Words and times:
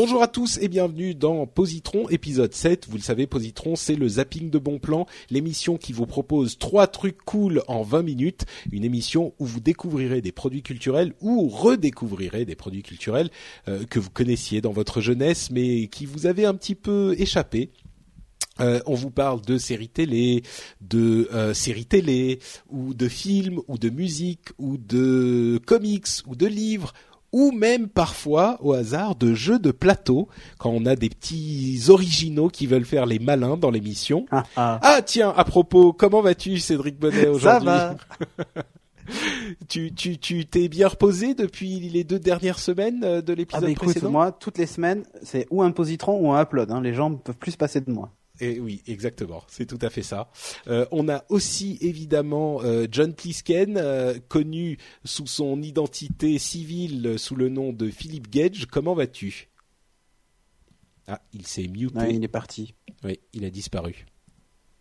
Bonjour 0.00 0.22
à 0.22 0.28
tous 0.28 0.58
et 0.58 0.68
bienvenue 0.68 1.12
dans 1.16 1.44
Positron 1.48 2.08
épisode 2.08 2.54
7. 2.54 2.86
Vous 2.88 2.98
le 2.98 3.02
savez, 3.02 3.26
Positron, 3.26 3.74
c'est 3.74 3.96
le 3.96 4.06
zapping 4.06 4.48
de 4.48 4.58
bon 4.60 4.78
plan, 4.78 5.06
l'émission 5.28 5.76
qui 5.76 5.92
vous 5.92 6.06
propose 6.06 6.56
trois 6.56 6.86
trucs 6.86 7.20
cool 7.24 7.64
en 7.66 7.82
20 7.82 8.04
minutes, 8.04 8.44
une 8.70 8.84
émission 8.84 9.34
où 9.40 9.44
vous 9.44 9.58
découvrirez 9.58 10.20
des 10.20 10.30
produits 10.30 10.62
culturels 10.62 11.14
ou 11.20 11.48
redécouvrirez 11.48 12.44
des 12.44 12.54
produits 12.54 12.84
culturels 12.84 13.28
euh, 13.66 13.82
que 13.86 13.98
vous 13.98 14.10
connaissiez 14.10 14.60
dans 14.60 14.70
votre 14.70 15.00
jeunesse 15.00 15.50
mais 15.50 15.88
qui 15.88 16.06
vous 16.06 16.26
avaient 16.26 16.46
un 16.46 16.54
petit 16.54 16.76
peu 16.76 17.16
échappé. 17.18 17.72
Euh, 18.60 18.80
on 18.86 18.94
vous 18.94 19.10
parle 19.10 19.40
de 19.42 19.58
séries 19.58 19.88
télé, 19.88 20.42
de 20.80 21.28
euh, 21.32 21.54
séries 21.54 21.86
télé, 21.86 22.40
ou 22.68 22.94
de 22.94 23.08
films, 23.08 23.60
ou 23.68 23.78
de 23.78 23.88
musique, 23.88 24.48
ou 24.58 24.76
de 24.76 25.60
comics, 25.64 26.08
ou 26.26 26.34
de 26.34 26.46
livres, 26.46 26.92
ou 27.32 27.52
même 27.52 27.88
parfois 27.88 28.58
au 28.62 28.72
hasard 28.72 29.14
de 29.14 29.34
jeux 29.34 29.58
de 29.58 29.70
plateau 29.70 30.28
quand 30.58 30.70
on 30.70 30.86
a 30.86 30.96
des 30.96 31.08
petits 31.08 31.82
originaux 31.88 32.48
qui 32.48 32.66
veulent 32.66 32.84
faire 32.86 33.06
les 33.06 33.18
malins 33.18 33.56
dans 33.56 33.70
l'émission. 33.70 34.26
Ah, 34.30 34.44
ah. 34.56 34.80
Ah 34.82 35.02
tiens, 35.02 35.32
à 35.36 35.44
propos, 35.44 35.92
comment 35.92 36.22
vas-tu 36.22 36.58
Cédric 36.58 36.98
Bonnet 36.98 37.24
Ça 37.24 37.30
aujourd'hui 37.30 37.66
va. 37.68 37.96
Tu 39.68 39.94
tu 39.94 40.18
tu 40.18 40.44
t'es 40.44 40.68
bien 40.68 40.86
reposé 40.88 41.32
depuis 41.34 41.80
les 41.80 42.04
deux 42.04 42.18
dernières 42.18 42.58
semaines 42.58 43.02
euh, 43.04 43.22
de 43.22 43.32
Ah 43.32 43.36
l'épisode 43.36 43.62
bah 43.62 43.70
écoute, 43.70 43.88
précédent? 43.88 44.10
moi, 44.10 44.32
toutes 44.32 44.58
les 44.58 44.66
semaines, 44.66 45.04
c'est 45.22 45.46
ou 45.50 45.62
un 45.62 45.70
positron 45.70 46.20
ou 46.20 46.30
un 46.32 46.42
upload. 46.42 46.70
Hein. 46.70 46.82
Les 46.82 46.92
gens 46.92 47.08
ne 47.08 47.16
peuvent 47.16 47.38
plus 47.38 47.52
se 47.52 47.56
passer 47.56 47.80
de 47.80 47.90
moi. 47.90 48.12
Et 48.40 48.60
oui, 48.60 48.82
exactement, 48.86 49.42
c'est 49.48 49.66
tout 49.66 49.78
à 49.82 49.90
fait 49.90 50.02
ça. 50.02 50.30
Euh, 50.68 50.86
on 50.92 51.08
a 51.08 51.24
aussi 51.28 51.76
évidemment 51.80 52.60
euh, 52.62 52.86
John 52.90 53.12
Plisken, 53.14 53.76
euh, 53.76 54.14
connu 54.28 54.78
sous 55.04 55.26
son 55.26 55.60
identité 55.60 56.38
civile 56.38 57.18
sous 57.18 57.34
le 57.34 57.48
nom 57.48 57.72
de 57.72 57.90
Philippe 57.90 58.30
Gage. 58.30 58.66
Comment 58.70 58.94
vas-tu? 58.94 59.48
Ah, 61.08 61.20
il 61.32 61.46
s'est 61.46 61.66
muté. 61.66 61.98
Ouais, 61.98 62.14
il 62.14 62.22
est 62.22 62.28
parti. 62.28 62.74
Oui, 63.02 63.18
il 63.32 63.44
a 63.44 63.50
disparu. 63.50 64.06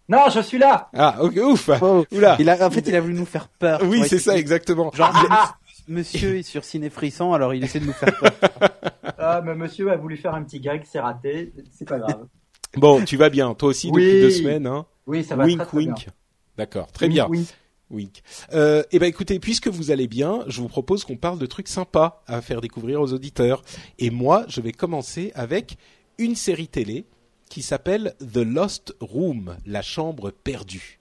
Non, 0.10 0.26
je 0.34 0.40
suis 0.42 0.58
là. 0.58 0.90
Ah, 0.94 1.18
ok, 1.22 1.36
ouf. 1.38 1.70
Oh, 1.82 2.06
Oula. 2.12 2.38
il 2.40 2.50
a, 2.50 2.66
en 2.66 2.70
fait, 2.72 2.88
il 2.88 2.96
a 2.96 3.02
voulu 3.02 3.14
nous 3.14 3.26
faire 3.26 3.50
peur. 3.50 3.82
Oui, 3.84 4.04
c'est 4.08 4.20
ça 4.20 4.38
exactement. 4.38 4.92
Genre, 4.94 5.12
il- 5.16 5.94
monsieur 5.94 6.38
est 6.38 6.44
sur 6.44 6.64
Ciné 6.64 6.90
Frisson, 6.90 7.34
alors 7.34 7.54
il 7.54 7.64
essaie 7.64 7.80
de 7.80 7.86
nous 7.86 7.94
faire 7.94 8.14
peur. 8.20 8.32
Ah, 9.18 9.42
mais 9.44 9.56
monsieur 9.56 9.92
a 9.92 9.98
voulu 9.98 10.16
faire 10.18 10.34
un 10.36 10.44
petit 10.44 10.60
gag, 10.60 10.84
c'est 10.90 11.00
raté. 11.00 11.54
C'est 11.72 11.88
pas 11.88 12.00
grave. 12.00 12.28
Bon, 12.78 13.04
tu 13.04 13.18
vas 13.18 13.30
bien, 13.30 13.54
toi 13.54 13.70
aussi 13.70 13.90
Oui. 13.92 14.04
depuis 14.06 14.22
deux 14.22 14.32
semaines, 14.32 14.68
hein 14.68 14.86
Oui, 15.06 15.24
ça 15.24 15.36
va 15.36 15.46
Wink, 15.46 15.58
très, 15.60 15.66
très 15.68 15.78
wink. 15.78 15.96
bien. 15.96 16.14
D'accord, 16.58 16.92
très 16.92 17.06
Wink, 17.06 17.14
bien. 17.14 17.28
wink. 17.28 17.48
Wink. 17.90 18.22
Euh, 18.54 18.84
eh 18.92 19.00
ben 19.00 19.06
écoutez, 19.06 19.40
puisque 19.40 19.68
vous 19.70 19.92
allez 19.92 20.08
bien, 20.08 20.44
je 20.48 20.60
vous 20.60 20.68
propose 20.68 21.06
qu'on 21.06 21.16
parle 21.16 21.40
de 21.40 21.46
trucs 21.46 21.70
sympas 21.70 22.22
à 22.28 22.42
faire 22.42 22.60
découvrir 22.60 23.00
aux 23.02 23.14
auditeurs. 23.14 23.62
Et 23.98 24.10
moi, 24.10 24.44
je 24.50 24.60
vais 24.60 24.74
commencer 24.74 25.32
avec 25.36 25.78
une 26.18 26.36
série 26.36 26.68
télé 26.68 27.06
qui 27.50 27.62
s'appelle 27.62 28.14
The 28.20 28.38
Lost 28.40 28.94
Room, 29.00 29.56
la 29.66 29.82
chambre 29.82 30.32
perdue. 30.32 31.00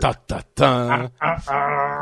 Ta 0.00 0.12
ta 0.12 0.42
ta. 0.42 1.10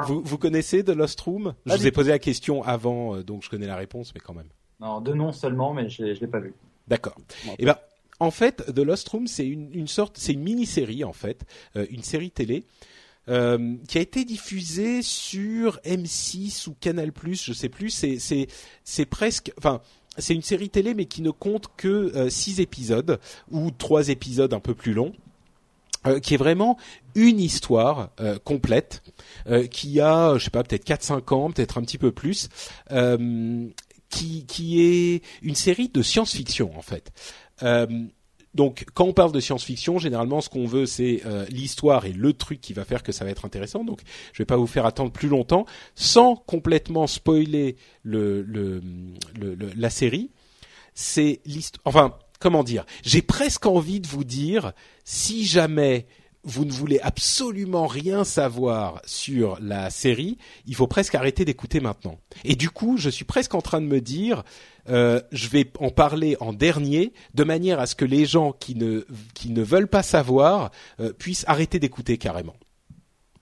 Vous, 0.07 0.21
vous 0.25 0.39
connaissez 0.39 0.83
The 0.83 0.91
Lost 0.91 1.21
Room? 1.21 1.55
Je 1.67 1.75
vous 1.77 1.87
ai 1.87 1.93
posé 1.93 2.11
la 2.11 2.19
question 2.19 2.65
avant, 2.65 3.15
euh, 3.17 3.23
donc 3.23 3.43
je 3.45 3.51
connais 3.51 3.67
la 3.67 3.77
réponse, 3.77 4.13
mais 4.15 4.21
quand 4.21 4.35
même. 4.35 4.49
Non, 4.81 5.01
deux 5.01 5.15
noms 5.15 5.33
seulement, 5.33 5.75
mais 5.75 5.89
je 5.89 6.15
je 6.15 6.21
l'ai 6.21 6.27
pas 6.27 6.41
vu. 6.41 6.55
D'accord. 6.89 7.15
Eh 7.59 7.65
ben, 7.65 7.77
en 8.21 8.31
fait, 8.31 8.65
The 8.75 8.81
Lost 8.81 9.09
Room, 9.09 9.27
c'est 9.27 9.47
une, 9.47 9.71
une 9.73 9.89
sorte, 9.89 10.17
c'est 10.19 10.33
une 10.33 10.43
mini-série 10.43 11.05
en 11.05 11.13
fait, 11.13 11.45
euh, 11.77 11.87
une 11.91 12.03
série 12.03 12.31
télé 12.31 12.65
euh, 13.29 13.77
qui 13.87 13.99
a 13.99 14.01
été 14.01 14.25
diffusée 14.25 15.03
sur 15.03 15.79
M6 15.85 16.69
ou 16.69 16.77
Canal+, 16.81 17.13
je 17.33 17.53
sais 17.53 17.69
plus. 17.69 17.91
C'est 17.91 18.19
c'est 18.19 18.49
c'est 18.85 19.07
presque, 19.07 19.53
enfin. 19.59 19.81
C'est 20.21 20.35
une 20.35 20.43
série 20.43 20.69
télé, 20.69 20.95
mais 20.95 21.05
qui 21.05 21.23
ne 21.23 21.31
compte 21.31 21.69
que 21.77 21.87
euh, 22.17 22.29
six 22.29 22.59
épisodes 22.59 23.21
ou 23.53 23.71
trois 23.71 24.09
épisodes 24.09 24.53
un 24.53 24.59
peu 24.59 24.75
plus 24.75 24.93
longs, 24.93 25.13
euh, 26.09 26.19
qui 26.19 26.35
est 26.35 26.39
vraiment 26.39 26.77
une 27.15 27.39
histoire 27.39 28.11
euh, 28.21 28.39
complète, 28.39 29.03
euh, 29.49 29.67
qui 29.69 30.01
a, 30.01 30.37
je 30.37 30.45
sais 30.45 30.51
pas, 30.51 30.65
peut-être 30.65 30.85
4-5 30.85 31.35
ans, 31.35 31.51
peut-être 31.53 31.79
un 31.79 31.83
petit 31.83 31.99
peu 31.99 32.11
plus, 32.11 32.49
euh, 32.91 33.69
qui, 34.09 34.45
qui 34.47 34.81
est 34.83 35.23
une 35.43 35.55
série 35.55 35.89
de 35.89 36.03
science-fiction 36.03 36.77
en 36.77 36.83
fait. 36.83 37.13
Euh, 37.63 37.87
donc, 38.55 38.87
quand 38.95 39.05
on 39.05 39.13
parle 39.13 39.31
de 39.33 39.41
science-fiction, 39.41 39.99
généralement, 39.99 40.41
ce 40.41 40.49
qu'on 40.49 40.67
veut, 40.67 40.87
c'est 40.87 41.21
euh, 41.27 41.45
l'histoire 41.51 42.07
et 42.07 42.13
le 42.13 42.33
truc 42.33 42.61
qui 42.61 42.73
va 42.73 42.85
faire 42.85 43.03
que 43.03 43.13
ça 43.13 43.25
va 43.25 43.31
être 43.31 43.45
intéressant. 43.45 43.85
Donc, 43.85 44.01
je 44.33 44.39
vais 44.43 44.47
pas 44.47 44.57
vous 44.57 44.67
faire 44.67 44.87
attendre 44.87 45.13
plus 45.13 45.29
longtemps, 45.29 45.67
sans 45.95 46.35
complètement 46.35 47.07
spoiler 47.07 47.77
le, 48.03 48.43
le, 48.43 48.81
le- 49.39 49.55
le- 49.55 49.71
la 49.77 49.91
série. 49.91 50.31
C'est 50.95 51.41
l'histoire. 51.45 51.83
Enfin, 51.85 52.15
comment 52.41 52.65
dire? 52.65 52.85
J'ai 53.03 53.23
presque 53.23 53.67
envie 53.67 54.01
de 54.01 54.09
vous 54.09 54.25
dire, 54.25 54.73
si 55.05 55.45
jamais 55.47 56.07
vous 56.49 56.65
ne 56.65 56.73
voulez 56.73 56.99
absolument 57.01 57.87
rien 57.87 58.25
savoir 58.25 59.03
sur 59.05 59.59
la 59.61 59.91
série, 59.91 60.39
il 60.67 60.75
faut 60.75 60.87
presque 60.87 61.15
arrêter 61.15 61.45
d'écouter 61.45 61.79
maintenant. 61.81 62.19
Et 62.45 62.57
du 62.57 62.71
coup, 62.71 62.97
je 62.97 63.11
suis 63.11 63.27
presque 63.27 63.55
en 63.55 63.61
train 63.61 63.83
de 63.83 63.87
me 63.87 64.01
dire, 64.01 64.45
euh, 64.89 65.21
je 65.31 65.49
vais 65.49 65.71
en 65.79 65.91
parler 65.91 66.39
en 66.41 66.55
dernier, 66.55 67.13
de 67.35 67.45
manière 67.45 67.81
à 67.81 67.87
ce 67.87 67.95
que 67.95 68.07
les 68.07 68.25
gens 68.25 68.53
qui 68.53 68.75
ne 68.75 69.07
qui 69.35 69.51
ne 69.51 69.63
veulent 69.63 69.89
pas 69.89 70.03
savoir 70.03 70.71
euh, 71.01 71.13
puissent 71.13 71.45
arrêter 71.47 71.79
d'écouter 71.79 72.17
carrément. 72.17 72.57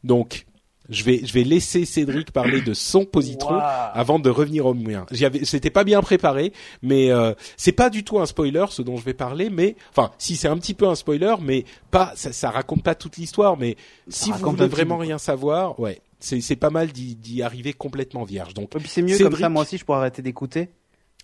Donc, 0.03 0.47
je 0.89 1.05
vais 1.05 1.21
je 1.25 1.33
vais 1.33 1.45
laisser 1.45 1.85
Cédric 1.85 2.31
parler 2.31 2.61
de 2.63 2.75
son 2.75 3.05
positron 3.05 3.59
avant 3.59 4.19
de 4.19 4.31
revenir 4.31 4.67
au 4.67 4.75
mien. 4.75 5.07
C'était 5.43 5.71
pas 5.71 5.85
bien 5.85 6.01
préparé, 6.01 6.53
mais 6.83 7.11
euh, 7.11 7.33
c'est 7.57 7.73
pas 7.73 7.91
du 7.91 8.05
tout 8.05 8.19
un 8.19 8.27
spoiler 8.27 8.67
ce 8.71 8.83
dont 8.83 8.97
je 8.97 9.05
vais 9.05 9.15
parler. 9.15 9.51
Mais 9.51 9.77
enfin, 9.91 10.11
si 10.19 10.37
c'est 10.37 10.49
un 10.49 10.57
petit 10.59 10.75
peu 10.75 10.87
un 10.89 10.95
spoiler, 10.95 11.35
mais 11.41 11.65
pas, 11.91 12.13
ça, 12.17 12.33
ça 12.33 12.51
raconte 12.51 12.83
pas 12.83 12.95
toute 12.95 13.17
l'histoire. 13.17 13.57
Mais 13.57 13.77
si 14.09 14.31
vous 14.31 14.39
voulez 14.51 14.69
vraiment 14.69 14.99
rien 14.99 15.19
savoir, 15.19 15.79
ouais, 15.81 16.01
c'est 16.21 16.41
c'est 16.41 16.57
pas 16.57 16.71
mal 16.71 16.89
d'y 16.93 17.17
d'y 17.17 17.43
arriver 17.43 17.73
complètement 17.73 18.25
vierge. 18.25 18.55
Donc, 18.55 18.75
Et 18.77 18.79
puis 18.79 18.89
c'est 18.89 19.03
mieux 19.03 19.17
Cédric. 19.17 19.33
comme 19.33 19.41
ça, 19.41 19.49
moi 19.49 19.63
aussi, 19.63 19.79
je 19.79 19.85
pourrais 19.85 19.99
arrêter 19.99 20.23
d'écouter. 20.23 20.71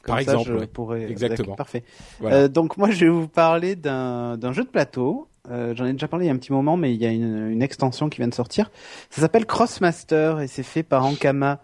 Comme 0.02 0.16
Par 0.16 0.24
ça, 0.24 0.32
exemple, 0.32 0.50
je 0.50 0.54
ouais. 0.58 0.66
pourrais... 0.66 1.08
Exactement. 1.08 1.54
Parfait. 1.54 1.84
voilà. 2.18 2.36
Euh, 2.36 2.48
donc 2.48 2.76
moi, 2.76 2.90
je 2.90 3.04
vais 3.04 3.10
vous 3.10 3.28
parler 3.28 3.76
d'un 3.76 4.36
d'un 4.36 4.52
jeu 4.52 4.64
de 4.64 4.68
plateau. 4.68 5.28
Euh, 5.50 5.74
J'en 5.74 5.86
ai 5.86 5.92
déjà 5.92 6.06
parlé 6.08 6.26
il 6.26 6.28
y 6.28 6.30
a 6.30 6.34
un 6.34 6.38
petit 6.38 6.52
moment, 6.52 6.76
mais 6.76 6.94
il 6.94 7.00
y 7.00 7.06
a 7.06 7.10
une, 7.10 7.50
une 7.50 7.62
extension 7.62 8.08
qui 8.08 8.18
vient 8.18 8.28
de 8.28 8.34
sortir. 8.34 8.70
Ça 9.10 9.20
s'appelle 9.22 9.46
Crossmaster 9.46 10.40
et 10.40 10.46
c'est 10.46 10.62
fait 10.62 10.82
par 10.82 11.04
Ankama. 11.04 11.60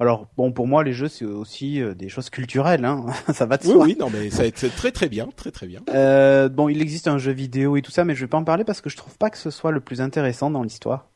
Alors 0.00 0.26
bon, 0.36 0.52
pour 0.52 0.66
moi, 0.66 0.82
les 0.82 0.92
jeux 0.92 1.08
c'est 1.08 1.24
aussi 1.24 1.80
euh, 1.80 1.94
des 1.94 2.08
choses 2.08 2.28
culturelles, 2.28 2.84
hein. 2.84 3.06
ça 3.32 3.46
va 3.46 3.56
de 3.56 3.66
oui, 3.66 3.72
soi. 3.72 3.84
oui, 3.84 3.96
non, 3.98 4.10
mais 4.10 4.30
ça 4.30 4.38
va 4.42 4.48
être 4.48 4.66
très 4.76 4.90
très 4.90 5.08
bien, 5.08 5.28
très 5.36 5.50
très 5.50 5.66
bien. 5.66 5.80
Euh, 5.94 6.48
bon, 6.48 6.68
il 6.68 6.82
existe 6.82 7.08
un 7.08 7.18
jeu 7.18 7.32
vidéo 7.32 7.76
et 7.76 7.82
tout 7.82 7.92
ça, 7.92 8.04
mais 8.04 8.14
je 8.14 8.20
vais 8.22 8.26
pas 8.28 8.38
en 8.38 8.44
parler 8.44 8.64
parce 8.64 8.80
que 8.80 8.90
je 8.90 8.96
trouve 8.96 9.16
pas 9.16 9.30
que 9.30 9.38
ce 9.38 9.50
soit 9.50 9.70
le 9.70 9.80
plus 9.80 10.00
intéressant 10.00 10.50
dans 10.50 10.62
l'histoire. 10.62 11.08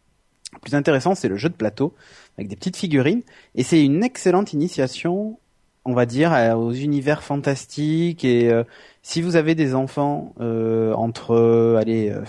Le 0.52 0.60
plus 0.60 0.74
intéressant, 0.74 1.14
c'est 1.14 1.28
le 1.28 1.36
jeu 1.36 1.48
de 1.48 1.54
plateau 1.54 1.94
avec 2.38 2.48
des 2.48 2.56
petites 2.56 2.76
figurines 2.76 3.22
et 3.56 3.62
c'est 3.64 3.84
une 3.84 4.04
excellente 4.04 4.52
initiation, 4.52 5.38
on 5.86 5.94
va 5.94 6.06
dire, 6.06 6.32
aux 6.58 6.72
univers 6.72 7.22
fantastiques 7.22 8.24
et 8.24 8.50
euh, 8.50 8.64
si 9.02 9.22
vous 9.22 9.36
avez 9.36 9.54
des 9.54 9.74
enfants 9.74 10.34
euh, 10.40 10.92
entre 10.94 11.32
euh, 11.32 11.76
allez 11.76 12.10
euh, 12.10 12.22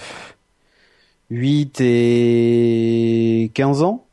8 1.29 1.81
et 1.81 3.51
15 3.53 3.83
ans 3.83 4.05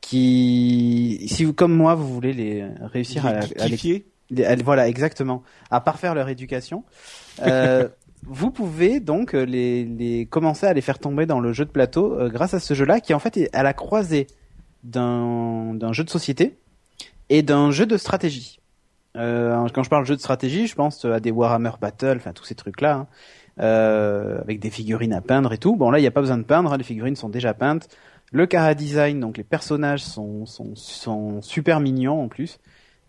qui 0.00 1.26
si 1.28 1.44
vous 1.44 1.52
comme 1.52 1.74
moi 1.74 1.94
vous 1.94 2.08
voulez 2.12 2.32
les 2.32 2.64
réussir 2.80 3.26
à, 3.26 3.40
à 3.58 3.68
les 3.68 3.76
voilà, 4.62 4.88
exactement. 4.88 5.42
À 5.70 5.80
parfaire 5.80 6.14
leur 6.14 6.28
éducation. 6.28 6.84
Euh, 7.42 7.88
vous 8.22 8.50
pouvez 8.50 9.00
donc 9.00 9.34
euh, 9.34 9.44
les, 9.44 9.84
les 9.84 10.26
commencer 10.26 10.66
à 10.66 10.72
les 10.72 10.80
faire 10.80 10.98
tomber 10.98 11.26
dans 11.26 11.40
le 11.40 11.52
jeu 11.52 11.64
de 11.64 11.70
plateau 11.70 12.18
euh, 12.18 12.28
grâce 12.28 12.54
à 12.54 12.60
ce 12.60 12.74
jeu-là 12.74 13.00
qui 13.00 13.14
en 13.14 13.18
fait 13.18 13.36
est 13.36 13.54
à 13.54 13.62
la 13.62 13.72
croisée 13.72 14.26
d'un 14.84 15.74
d'un 15.74 15.92
jeu 15.92 16.04
de 16.04 16.10
société 16.10 16.56
et 17.28 17.42
d'un 17.42 17.70
jeu 17.70 17.86
de 17.86 17.96
stratégie. 17.96 18.59
Euh, 19.16 19.66
quand 19.74 19.82
je 19.82 19.90
parle 19.90 20.06
jeu 20.06 20.14
de 20.14 20.20
stratégie, 20.20 20.66
je 20.66 20.74
pense 20.74 21.04
à 21.04 21.20
des 21.20 21.30
Warhammer 21.30 21.72
Battle, 21.80 22.16
enfin 22.16 22.32
tous 22.32 22.44
ces 22.44 22.54
trucs-là, 22.54 22.94
hein, 22.94 23.06
euh, 23.60 24.40
avec 24.40 24.60
des 24.60 24.70
figurines 24.70 25.12
à 25.12 25.20
peindre 25.20 25.52
et 25.52 25.58
tout. 25.58 25.76
Bon 25.76 25.90
là, 25.90 25.98
il 25.98 26.02
n'y 26.02 26.08
a 26.08 26.12
pas 26.12 26.20
besoin 26.20 26.38
de 26.38 26.44
peindre, 26.44 26.72
hein, 26.72 26.76
les 26.76 26.84
figurines 26.84 27.16
sont 27.16 27.28
déjà 27.28 27.54
peintes. 27.54 27.88
Le 28.32 28.46
cara 28.46 28.74
design, 28.74 29.18
donc 29.18 29.36
les 29.36 29.44
personnages 29.44 30.04
sont, 30.04 30.46
sont, 30.46 30.76
sont 30.76 31.42
super 31.42 31.80
mignons 31.80 32.22
en 32.22 32.28
plus. 32.28 32.60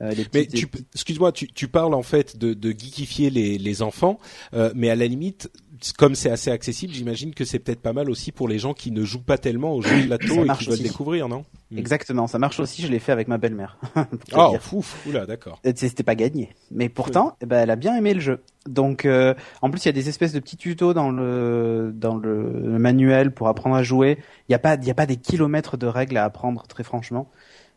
Euh, 0.01 0.11
les 0.11 0.25
mais 0.33 0.45
tu, 0.47 0.67
excuse-moi, 0.95 1.31
tu, 1.31 1.47
tu 1.47 1.67
parles 1.67 1.93
en 1.93 2.01
fait 2.01 2.37
de, 2.37 2.53
de 2.53 2.71
geekifier 2.71 3.29
les, 3.29 3.57
les 3.57 3.81
enfants, 3.81 4.19
euh, 4.53 4.71
mais 4.75 4.89
à 4.89 4.95
la 4.95 5.05
limite, 5.05 5.49
comme 5.97 6.15
c'est 6.15 6.29
assez 6.29 6.51
accessible, 6.51 6.93
j'imagine 6.93 7.33
que 7.33 7.45
c'est 7.45 7.59
peut-être 7.59 7.81
pas 7.81 7.93
mal 7.93 8.09
aussi 8.09 8.31
pour 8.31 8.47
les 8.47 8.59
gens 8.59 8.73
qui 8.73 8.91
ne 8.91 9.03
jouent 9.03 9.23
pas 9.23 9.37
tellement 9.37 9.73
aux 9.73 9.81
jeux 9.81 10.01
de 10.01 10.07
plateau 10.07 10.45
et 10.45 10.57
qui 10.57 10.69
veulent 10.69 10.79
découvrir, 10.79 11.27
non? 11.27 11.43
Hmm. 11.71 11.77
Exactement, 11.77 12.27
ça 12.27 12.39
marche 12.39 12.59
aussi. 12.59 12.81
Je 12.81 12.87
l'ai 12.87 12.99
fait 12.99 13.11
avec 13.11 13.27
ma 13.27 13.37
belle-mère. 13.37 13.77
oh, 14.33 14.55
fouf, 14.59 15.05
oula, 15.07 15.25
d'accord. 15.25 15.59
C'était 15.75 16.03
pas 16.03 16.15
gagné, 16.15 16.49
mais 16.69 16.89
pourtant, 16.89 17.35
eh 17.41 17.45
ben, 17.45 17.61
elle 17.61 17.71
a 17.71 17.75
bien 17.75 17.95
aimé 17.95 18.13
le 18.13 18.19
jeu. 18.19 18.41
Donc, 18.67 19.05
euh, 19.05 19.33
en 19.61 19.71
plus, 19.71 19.83
il 19.85 19.87
y 19.87 19.89
a 19.89 19.93
des 19.93 20.07
espèces 20.07 20.33
de 20.33 20.39
petits 20.39 20.57
tutos 20.57 20.93
dans 20.93 21.09
le 21.09 21.91
dans 21.95 22.15
le, 22.15 22.77
manuel 22.77 23.31
pour 23.31 23.47
apprendre 23.47 23.75
à 23.75 23.83
jouer. 23.83 24.19
Il 24.49 24.51
y 24.51 24.55
a 24.55 24.59
pas 24.59 24.75
il 24.75 24.85
y 24.85 24.91
a 24.91 24.95
pas 24.95 25.07
des 25.07 25.17
kilomètres 25.17 25.77
de 25.77 25.87
règles 25.87 26.17
à 26.17 26.25
apprendre, 26.25 26.63
très 26.67 26.83
franchement. 26.83 27.31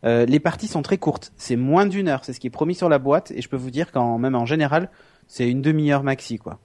Euh, 0.05 0.27
les 0.27 0.41
parties 0.41 0.69
sont 0.69 0.83
très 0.83 0.99
courtes, 0.99 1.33
c'est 1.37 1.57
moins 1.57 1.87
d'une 1.87 2.09
heure, 2.09 2.25
c'est 2.25 2.33
ce 2.33 2.41
qui 2.41 2.47
est 2.47 2.51
promis 2.51 2.75
sur 2.75 2.89
la 2.89 2.99
boîte, 2.99 3.31
et 3.31 3.41
je 3.41 3.49
peux 3.49 3.57
vous 3.57 3.71
dire 3.71 3.91
qu'en 3.91 4.19
même 4.19 4.35
en 4.35 4.45
général, 4.45 4.91
c'est 5.29 5.49
une 5.49 5.63
demi-heure 5.63 6.03
maxi, 6.03 6.39
quoi. 6.39 6.59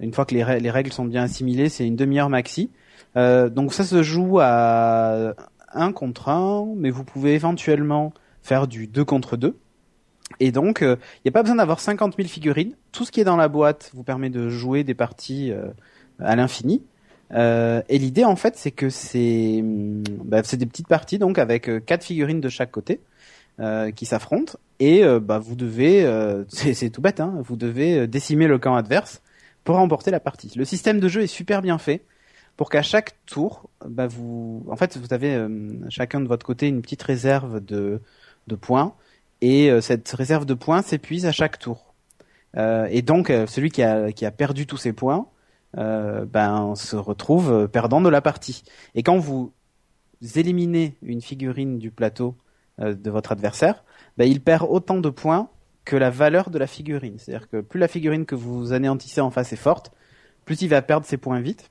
Une 0.00 0.12
fois 0.12 0.24
que 0.24 0.34
les, 0.34 0.42
règles 0.42 0.92
sont 0.92 1.04
bien 1.04 1.22
assimilées, 1.22 1.68
c'est 1.68 1.86
une 1.86 1.96
demi-heure 1.96 2.28
maxi. 2.28 2.70
Euh, 3.16 3.48
donc 3.48 3.72
ça 3.72 3.84
se 3.84 4.02
joue 4.02 4.38
à 4.40 5.34
un 5.72 5.92
contre 5.92 6.28
un, 6.28 6.66
mais 6.76 6.90
vous 6.90 7.04
pouvez 7.04 7.34
éventuellement 7.34 8.12
faire 8.42 8.66
du 8.66 8.86
2 8.86 9.04
contre 9.04 9.36
2. 9.36 9.56
Et 10.40 10.50
donc, 10.52 10.78
il 10.80 10.86
euh, 10.86 10.96
n'y 11.24 11.28
a 11.28 11.32
pas 11.32 11.42
besoin 11.42 11.56
d'avoir 11.56 11.78
50 11.80 12.16
000 12.16 12.28
figurines. 12.28 12.74
Tout 12.92 13.04
ce 13.04 13.12
qui 13.12 13.20
est 13.20 13.24
dans 13.24 13.36
la 13.36 13.48
boîte 13.48 13.90
vous 13.94 14.02
permet 14.02 14.30
de 14.30 14.48
jouer 14.48 14.82
des 14.82 14.94
parties 14.94 15.52
à 16.18 16.34
l'infini. 16.34 16.82
Euh, 17.32 17.82
et 17.88 17.98
l'idée, 17.98 18.24
en 18.24 18.36
fait, 18.36 18.56
c'est 18.56 18.70
que 18.70 18.90
c'est 18.90 19.60
hum, 19.60 20.02
bah, 20.24 20.42
c'est 20.44 20.56
des 20.56 20.66
petites 20.66 20.88
parties 20.88 21.18
donc 21.18 21.38
avec 21.38 21.70
quatre 21.86 22.04
figurines 22.04 22.40
de 22.40 22.48
chaque 22.48 22.70
côté 22.70 23.00
qui 23.94 24.04
s'affrontent. 24.04 24.58
Et 24.80 25.04
bah, 25.20 25.38
vous 25.38 25.54
devez, 25.54 26.04
c'est 26.48 26.90
tout 26.90 27.00
bête, 27.00 27.20
hein, 27.20 27.34
vous 27.44 27.56
devez 27.56 28.08
décimer 28.08 28.48
le 28.48 28.58
camp 28.58 28.74
adverse 28.74 29.22
pour 29.62 29.76
remporter 29.76 30.10
la 30.10 30.20
partie. 30.20 30.52
Le 30.56 30.64
système 30.64 30.98
de 30.98 31.08
jeu 31.08 31.22
est 31.22 31.28
super 31.28 31.62
bien 31.62 31.78
fait 31.78 32.02
pour 32.56 32.70
qu'à 32.70 32.82
chaque 32.82 33.16
tour, 33.26 33.68
bah 33.84 34.06
vous, 34.06 34.64
en 34.68 34.76
fait, 34.76 34.96
vous 34.96 35.12
avez 35.12 35.34
euh, 35.34 35.48
chacun 35.88 36.20
de 36.20 36.28
votre 36.28 36.46
côté 36.46 36.68
une 36.68 36.82
petite 36.82 37.02
réserve 37.02 37.60
de, 37.64 38.00
de 38.46 38.54
points 38.54 38.94
et 39.40 39.70
euh, 39.70 39.80
cette 39.80 40.08
réserve 40.10 40.46
de 40.46 40.54
points 40.54 40.82
s'épuise 40.82 41.26
à 41.26 41.32
chaque 41.32 41.58
tour. 41.58 41.94
Euh, 42.56 42.86
et 42.90 43.02
donc, 43.02 43.32
celui 43.48 43.70
qui 43.70 43.82
a, 43.82 44.12
qui 44.12 44.24
a 44.24 44.30
perdu 44.30 44.66
tous 44.66 44.76
ses 44.76 44.92
points, 44.92 45.26
ben, 45.76 46.74
se 46.76 46.96
retrouve 46.96 47.68
perdant 47.68 48.00
de 48.00 48.08
la 48.08 48.20
partie. 48.20 48.62
Et 48.94 49.02
quand 49.02 49.18
vous 49.18 49.52
éliminez 50.36 50.96
une 51.02 51.20
figurine 51.20 51.78
du 51.78 51.90
plateau 51.90 52.36
de 52.78 53.10
votre 53.10 53.32
adversaire, 53.32 53.84
ben, 54.16 54.28
il 54.28 54.40
perd 54.40 54.66
autant 54.68 54.98
de 54.98 55.10
points 55.10 55.48
que 55.84 55.96
la 55.96 56.10
valeur 56.10 56.50
de 56.50 56.58
la 56.58 56.66
figurine. 56.66 57.18
C'est-à-dire 57.18 57.48
que 57.48 57.60
plus 57.60 57.80
la 57.80 57.88
figurine 57.88 58.24
que 58.24 58.34
vous 58.34 58.72
anéantissez 58.72 59.20
en 59.20 59.30
face 59.30 59.52
est 59.52 59.56
forte, 59.56 59.92
plus 60.44 60.62
il 60.62 60.68
va 60.68 60.82
perdre 60.82 61.06
ses 61.06 61.16
points 61.16 61.40
vite. 61.40 61.70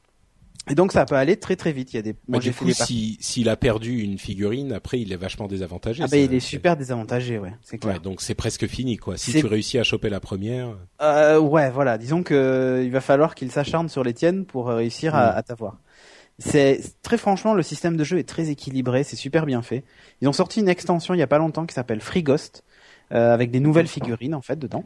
Et 0.69 0.75
donc 0.75 0.93
ça 0.93 1.05
peut 1.05 1.15
aller 1.15 1.37
très 1.37 1.55
très 1.55 1.73
vite. 1.73 1.93
Il 1.93 1.97
y 1.97 1.99
a 1.99 2.01
des. 2.01 2.15
Moi, 2.27 2.39
du 2.39 2.53
coup, 2.53 2.69
s'il 2.71 3.49
a 3.49 3.57
perdu 3.57 3.99
une 3.99 4.17
figurine, 4.17 4.71
après 4.71 4.99
il 4.99 5.11
est 5.11 5.17
vachement 5.17 5.47
désavantagé. 5.47 6.03
Ah 6.03 6.07
bah 6.09 6.17
il 6.17 6.33
est 6.33 6.39
super 6.39 6.77
désavantagé, 6.77 7.37
ouais. 7.37 7.53
C'est 7.61 7.77
clair. 7.77 7.95
Ouais, 7.95 7.99
donc 7.99 8.21
c'est 8.21 8.35
presque 8.35 8.67
fini, 8.67 8.97
quoi. 8.97 9.17
Si 9.17 9.31
tu 9.33 9.45
réussis 9.45 9.77
à 9.77 9.83
choper 9.83 10.09
la 10.09 10.19
première. 10.19 10.77
Euh, 11.01 11.37
ouais, 11.39 11.69
voilà. 11.69 11.97
Disons 11.97 12.23
que 12.23 12.81
il 12.83 12.91
va 12.91 13.01
falloir 13.01 13.35
qu'il 13.35 13.51
s'acharne 13.51 13.89
sur 13.89 14.03
les 14.03 14.13
tiennes 14.13 14.45
pour 14.45 14.67
réussir 14.67 15.15
à, 15.15 15.33
mm. 15.33 15.37
à 15.37 15.43
t'avoir. 15.43 15.77
C'est 16.39 16.81
très 17.03 17.17
franchement, 17.17 17.53
le 17.53 17.61
système 17.61 17.95
de 17.95 18.03
jeu 18.03 18.17
est 18.17 18.27
très 18.27 18.49
équilibré, 18.49 19.03
c'est 19.03 19.15
super 19.15 19.45
bien 19.45 19.61
fait. 19.61 19.83
Ils 20.21 20.27
ont 20.27 20.33
sorti 20.33 20.61
une 20.61 20.69
extension 20.69 21.13
il 21.13 21.19
y 21.19 21.23
a 21.23 21.27
pas 21.27 21.37
longtemps 21.37 21.65
qui 21.65 21.75
s'appelle 21.75 22.01
Free 22.01 22.23
Ghost, 22.23 22.63
euh, 23.11 23.33
avec 23.33 23.51
des 23.51 23.59
nouvelles 23.59 23.87
figurines 23.87 24.33
en 24.33 24.41
fait 24.41 24.57
dedans. 24.57 24.83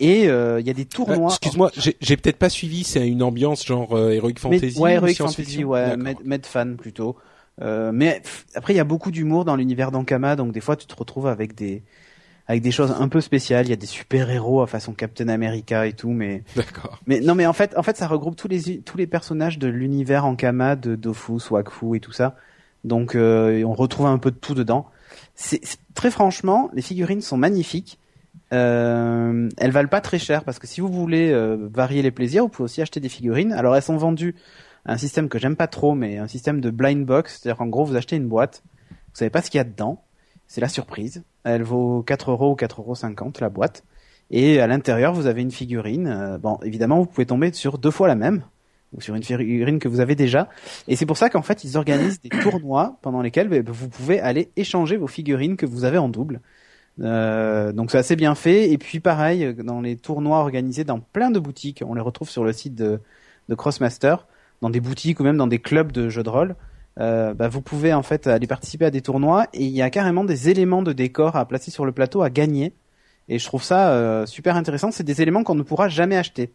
Et 0.00 0.28
euh, 0.28 0.60
il 0.60 0.66
y 0.66 0.70
a 0.70 0.74
des 0.74 0.84
tournois. 0.84 1.30
Excuse-moi, 1.30 1.70
j'ai 1.74 2.16
peut-être 2.16 2.38
pas 2.38 2.48
suivi. 2.48 2.84
C'est 2.84 3.06
une 3.06 3.22
ambiance 3.22 3.64
genre 3.64 3.96
euh, 3.96 4.10
Heroic 4.10 4.34
Fantasy. 4.38 4.78
ouais, 4.78 4.94
Heroic 4.94 5.14
Fantasy, 5.14 5.64
ouais, 5.64 5.96
Medfan 5.96 6.76
plutôt. 6.76 7.16
Euh, 7.62 7.90
mais 7.92 8.22
après, 8.54 8.74
il 8.74 8.76
y 8.76 8.80
a 8.80 8.84
beaucoup 8.84 9.10
d'humour 9.10 9.44
dans 9.44 9.56
l'univers 9.56 9.90
d'Ankama, 9.90 10.36
donc 10.36 10.52
des 10.52 10.60
fois, 10.60 10.76
tu 10.76 10.86
te 10.86 10.94
retrouves 10.94 11.26
avec 11.26 11.54
des 11.54 11.82
avec 12.48 12.62
des 12.62 12.70
choses 12.70 12.94
un 12.96 13.08
peu 13.08 13.20
spéciales. 13.20 13.66
Il 13.66 13.70
y 13.70 13.72
a 13.72 13.76
des 13.76 13.86
super 13.86 14.30
héros 14.30 14.60
à 14.60 14.66
façon 14.66 14.92
Captain 14.92 15.28
America 15.28 15.86
et 15.86 15.92
tout, 15.92 16.10
mais 16.10 16.44
d'accord. 16.56 17.00
Mais 17.06 17.20
non, 17.20 17.34
mais 17.34 17.46
en 17.46 17.52
fait, 17.52 17.76
en 17.76 17.82
fait, 17.82 17.96
ça 17.96 18.06
regroupe 18.06 18.36
tous 18.36 18.48
les 18.48 18.80
tous 18.80 18.96
les 18.96 19.06
personnages 19.06 19.58
de 19.58 19.68
l'univers 19.68 20.24
Ankama, 20.24 20.76
de 20.76 20.94
Dofus, 20.96 21.50
Wakfu 21.50 21.96
et 21.96 22.00
tout 22.00 22.12
ça. 22.12 22.36
Donc, 22.84 23.14
euh, 23.14 23.64
on 23.64 23.72
retrouve 23.72 24.06
un 24.06 24.18
peu 24.18 24.30
de 24.30 24.36
tout 24.36 24.54
dedans. 24.54 24.86
C'est 25.34 25.60
très 25.94 26.10
franchement, 26.10 26.70
les 26.72 26.82
figurines 26.82 27.20
sont 27.20 27.36
magnifiques. 27.36 27.98
Euh, 28.52 29.48
elles 29.56 29.70
valent 29.72 29.88
pas 29.88 30.00
très 30.00 30.18
cher 30.18 30.44
parce 30.44 30.58
que 30.58 30.66
si 30.66 30.80
vous 30.80 30.88
voulez 30.88 31.32
euh, 31.32 31.68
varier 31.72 32.02
les 32.02 32.10
plaisirs, 32.10 32.44
vous 32.44 32.48
pouvez 32.48 32.64
aussi 32.64 32.82
acheter 32.82 33.00
des 33.00 33.08
figurines. 33.08 33.52
Alors 33.52 33.74
elles 33.74 33.82
sont 33.82 33.96
vendues 33.96 34.36
un 34.84 34.96
système 34.96 35.28
que 35.28 35.38
j'aime 35.38 35.56
pas 35.56 35.66
trop, 35.66 35.94
mais 35.94 36.18
un 36.18 36.28
système 36.28 36.60
de 36.60 36.70
blind 36.70 37.04
box, 37.04 37.40
c'est-à-dire 37.40 37.58
qu'en 37.58 37.66
gros 37.66 37.84
vous 37.84 37.96
achetez 37.96 38.16
une 38.16 38.28
boîte, 38.28 38.62
vous 38.90 39.14
savez 39.14 39.30
pas 39.30 39.42
ce 39.42 39.50
qu'il 39.50 39.58
y 39.58 39.60
a 39.60 39.64
dedans, 39.64 40.04
c'est 40.46 40.60
la 40.60 40.68
surprise. 40.68 41.24
Elle 41.42 41.64
vaut 41.64 42.02
4 42.02 42.30
euros 42.30 42.52
ou 42.52 42.54
4 42.54 42.80
euros 42.80 42.94
50 42.94 43.40
la 43.40 43.48
boîte, 43.48 43.84
et 44.30 44.60
à 44.60 44.66
l'intérieur 44.68 45.12
vous 45.12 45.26
avez 45.26 45.42
une 45.42 45.50
figurine. 45.50 46.06
Euh, 46.06 46.38
bon, 46.38 46.58
évidemment 46.62 47.00
vous 47.00 47.06
pouvez 47.06 47.26
tomber 47.26 47.52
sur 47.52 47.78
deux 47.78 47.90
fois 47.90 48.06
la 48.06 48.14
même 48.14 48.44
ou 48.92 49.00
sur 49.00 49.16
une 49.16 49.24
figurine 49.24 49.80
que 49.80 49.88
vous 49.88 49.98
avez 49.98 50.14
déjà. 50.14 50.48
Et 50.86 50.94
c'est 50.94 51.06
pour 51.06 51.16
ça 51.16 51.30
qu'en 51.30 51.42
fait 51.42 51.64
ils 51.64 51.76
organisent 51.76 52.20
des 52.20 52.28
tournois 52.42 52.98
pendant 53.02 53.22
lesquels 53.22 53.48
bah, 53.48 53.58
vous 53.66 53.88
pouvez 53.88 54.20
aller 54.20 54.50
échanger 54.54 54.96
vos 54.96 55.08
figurines 55.08 55.56
que 55.56 55.66
vous 55.66 55.84
avez 55.84 55.98
en 55.98 56.08
double. 56.08 56.40
Euh, 57.00 57.72
donc 57.72 57.90
c'est 57.90 57.98
assez 57.98 58.16
bien 58.16 58.34
fait. 58.34 58.70
Et 58.70 58.78
puis 58.78 59.00
pareil, 59.00 59.54
dans 59.54 59.80
les 59.80 59.96
tournois 59.96 60.38
organisés 60.38 60.84
dans 60.84 61.00
plein 61.00 61.30
de 61.30 61.38
boutiques, 61.38 61.82
on 61.86 61.94
les 61.94 62.00
retrouve 62.00 62.28
sur 62.28 62.44
le 62.44 62.52
site 62.52 62.74
de, 62.74 63.00
de 63.48 63.54
Crossmaster, 63.54 64.26
dans 64.62 64.70
des 64.70 64.80
boutiques 64.80 65.20
ou 65.20 65.24
même 65.24 65.36
dans 65.36 65.46
des 65.46 65.58
clubs 65.58 65.92
de 65.92 66.08
jeux 66.08 66.22
de 66.22 66.30
rôle. 66.30 66.56
Euh, 66.98 67.34
bah, 67.34 67.48
vous 67.48 67.60
pouvez 67.60 67.92
en 67.92 68.02
fait 68.02 68.26
aller 68.26 68.46
participer 68.46 68.86
à 68.86 68.90
des 68.90 69.02
tournois 69.02 69.46
et 69.52 69.64
il 69.64 69.72
y 69.72 69.82
a 69.82 69.90
carrément 69.90 70.24
des 70.24 70.48
éléments 70.48 70.82
de 70.82 70.92
décor 70.92 71.36
à 71.36 71.46
placer 71.46 71.70
sur 71.70 71.84
le 71.84 71.92
plateau 71.92 72.22
à 72.22 72.30
gagner. 72.30 72.72
Et 73.28 73.38
je 73.38 73.46
trouve 73.46 73.62
ça 73.62 73.90
euh, 73.90 74.24
super 74.24 74.56
intéressant. 74.56 74.90
C'est 74.90 75.04
des 75.04 75.20
éléments 75.20 75.44
qu'on 75.44 75.54
ne 75.54 75.62
pourra 75.62 75.88
jamais 75.88 76.16
acheter. 76.16 76.52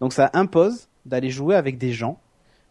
Donc 0.00 0.12
ça 0.12 0.30
impose 0.32 0.88
d'aller 1.06 1.30
jouer 1.30 1.56
avec 1.56 1.78
des 1.78 1.92
gens 1.92 2.20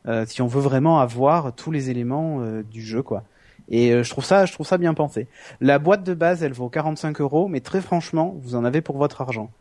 euh, 0.07 0.25
si 0.25 0.41
on 0.41 0.47
veut 0.47 0.61
vraiment 0.61 0.99
avoir 0.99 1.53
tous 1.53 1.71
les 1.71 1.89
éléments 1.89 2.41
euh, 2.41 2.63
du 2.63 2.81
jeu, 2.81 3.03
quoi. 3.03 3.23
Et 3.69 3.91
euh, 3.91 4.03
je 4.03 4.09
trouve 4.09 4.25
ça, 4.25 4.45
je 4.45 4.53
trouve 4.53 4.65
ça 4.65 4.77
bien 4.77 4.93
pensé. 4.93 5.27
La 5.61 5.79
boîte 5.79 6.03
de 6.03 6.13
base, 6.13 6.43
elle 6.43 6.53
vaut 6.53 6.69
45 6.69 7.21
euros, 7.21 7.47
mais 7.47 7.59
très 7.59 7.81
franchement, 7.81 8.35
vous 8.41 8.55
en 8.55 8.65
avez 8.65 8.81
pour 8.81 8.97
votre 8.97 9.21
argent. 9.21 9.51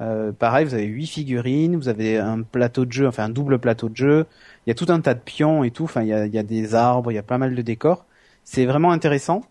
Euh, 0.00 0.32
pareil, 0.32 0.64
vous 0.64 0.74
avez 0.74 0.84
huit 0.84 1.06
figurines, 1.06 1.76
vous 1.76 1.88
avez 1.88 2.18
un 2.18 2.42
plateau 2.42 2.84
de 2.84 2.92
jeu, 2.92 3.06
enfin 3.06 3.24
un 3.24 3.28
double 3.28 3.58
plateau 3.58 3.88
de 3.88 3.96
jeu. 3.96 4.26
Il 4.66 4.70
y 4.70 4.72
a 4.72 4.74
tout 4.74 4.86
un 4.88 5.00
tas 5.00 5.14
de 5.14 5.20
pions 5.20 5.64
et 5.64 5.70
tout. 5.70 5.84
Enfin, 5.84 6.02
il 6.02 6.08
y 6.08 6.12
a, 6.12 6.26
il 6.26 6.34
y 6.34 6.38
a 6.38 6.42
des 6.42 6.74
arbres, 6.74 7.10
il 7.12 7.16
y 7.16 7.18
a 7.18 7.22
pas 7.22 7.38
mal 7.38 7.54
de 7.54 7.62
décors. 7.62 8.06
C'est 8.44 8.64
vraiment 8.64 8.92
intéressant. 8.92 9.42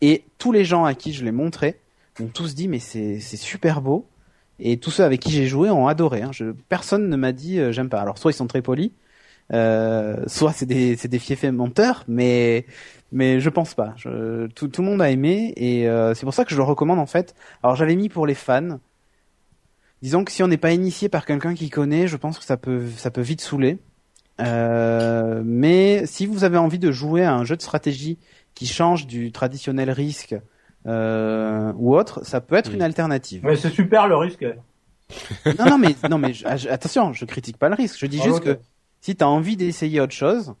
Et 0.00 0.24
tous 0.38 0.52
les 0.52 0.64
gens 0.64 0.84
à 0.84 0.94
qui 0.94 1.12
je 1.12 1.24
l'ai 1.24 1.32
montré 1.32 1.80
ont 2.20 2.26
tous 2.26 2.54
dit 2.54 2.68
mais 2.68 2.78
c'est 2.78 3.18
super 3.20 3.80
beau. 3.80 4.06
Et 4.60 4.78
tous 4.78 4.90
ceux 4.90 5.04
avec 5.04 5.20
qui 5.20 5.30
j'ai 5.30 5.46
joué 5.46 5.70
ont 5.70 5.86
adoré. 5.86 6.22
Hein. 6.22 6.30
Je, 6.32 6.52
personne 6.68 7.08
ne 7.08 7.16
m'a 7.16 7.32
dit 7.32 7.58
euh, 7.58 7.72
j'aime 7.72 7.88
pas. 7.88 8.00
Alors 8.00 8.18
soit 8.18 8.32
ils 8.32 8.34
sont 8.34 8.48
très 8.48 8.62
polis, 8.62 8.90
soit 9.50 10.52
c'est 10.52 10.66
des 10.66 10.96
c'est 10.96 11.08
des 11.08 11.18
fiefs 11.18 11.44
menteurs, 11.44 12.04
mais 12.08 12.66
mais 13.12 13.40
je 13.40 13.48
pense 13.48 13.74
pas. 13.74 13.94
Je, 13.96 14.46
tout, 14.48 14.68
tout 14.68 14.82
le 14.82 14.88
monde 14.88 15.00
a 15.00 15.10
aimé 15.10 15.52
et 15.56 15.88
euh, 15.88 16.14
c'est 16.14 16.24
pour 16.26 16.34
ça 16.34 16.44
que 16.44 16.50
je 16.50 16.56
le 16.56 16.62
recommande 16.62 16.98
en 16.98 17.06
fait. 17.06 17.34
Alors 17.62 17.76
j'avais 17.76 17.96
mis 17.96 18.08
pour 18.08 18.26
les 18.26 18.34
fans. 18.34 18.78
Disons 20.02 20.24
que 20.24 20.30
si 20.30 20.42
on 20.42 20.48
n'est 20.48 20.58
pas 20.58 20.72
initié 20.72 21.08
par 21.08 21.26
quelqu'un 21.26 21.54
qui 21.54 21.70
connaît, 21.70 22.06
je 22.06 22.16
pense 22.16 22.38
que 22.38 22.44
ça 22.44 22.56
peut 22.56 22.86
ça 22.96 23.10
peut 23.10 23.20
vite 23.20 23.40
saouler. 23.40 23.78
Euh, 24.40 25.42
mais 25.44 26.06
si 26.06 26.26
vous 26.26 26.44
avez 26.44 26.58
envie 26.58 26.78
de 26.78 26.92
jouer 26.92 27.24
à 27.24 27.34
un 27.34 27.44
jeu 27.44 27.56
de 27.56 27.62
stratégie 27.62 28.18
qui 28.54 28.66
change 28.66 29.06
du 29.06 29.32
traditionnel 29.32 29.90
risque 29.90 30.36
euh, 30.86 31.72
ou 31.76 31.96
autre, 31.96 32.24
ça 32.24 32.40
peut 32.40 32.54
être 32.54 32.72
une 32.72 32.82
alternative. 32.82 33.40
Mais 33.42 33.56
c'est 33.56 33.70
super 33.70 34.06
le 34.06 34.16
risque. 34.16 34.46
non 35.58 35.70
non 35.70 35.78
mais 35.78 35.96
non 36.10 36.18
mais 36.18 36.32
attention, 36.46 37.14
je 37.14 37.24
critique 37.24 37.56
pas 37.56 37.70
le 37.70 37.74
risque. 37.74 37.98
Je 37.98 38.06
dis 38.06 38.20
ah, 38.20 38.24
juste 38.26 38.40
que 38.40 38.58
si 39.00 39.16
tu 39.16 39.24
as 39.24 39.28
envie 39.28 39.56
d'essayer 39.56 40.00
autre 40.00 40.12
chose, 40.14 40.54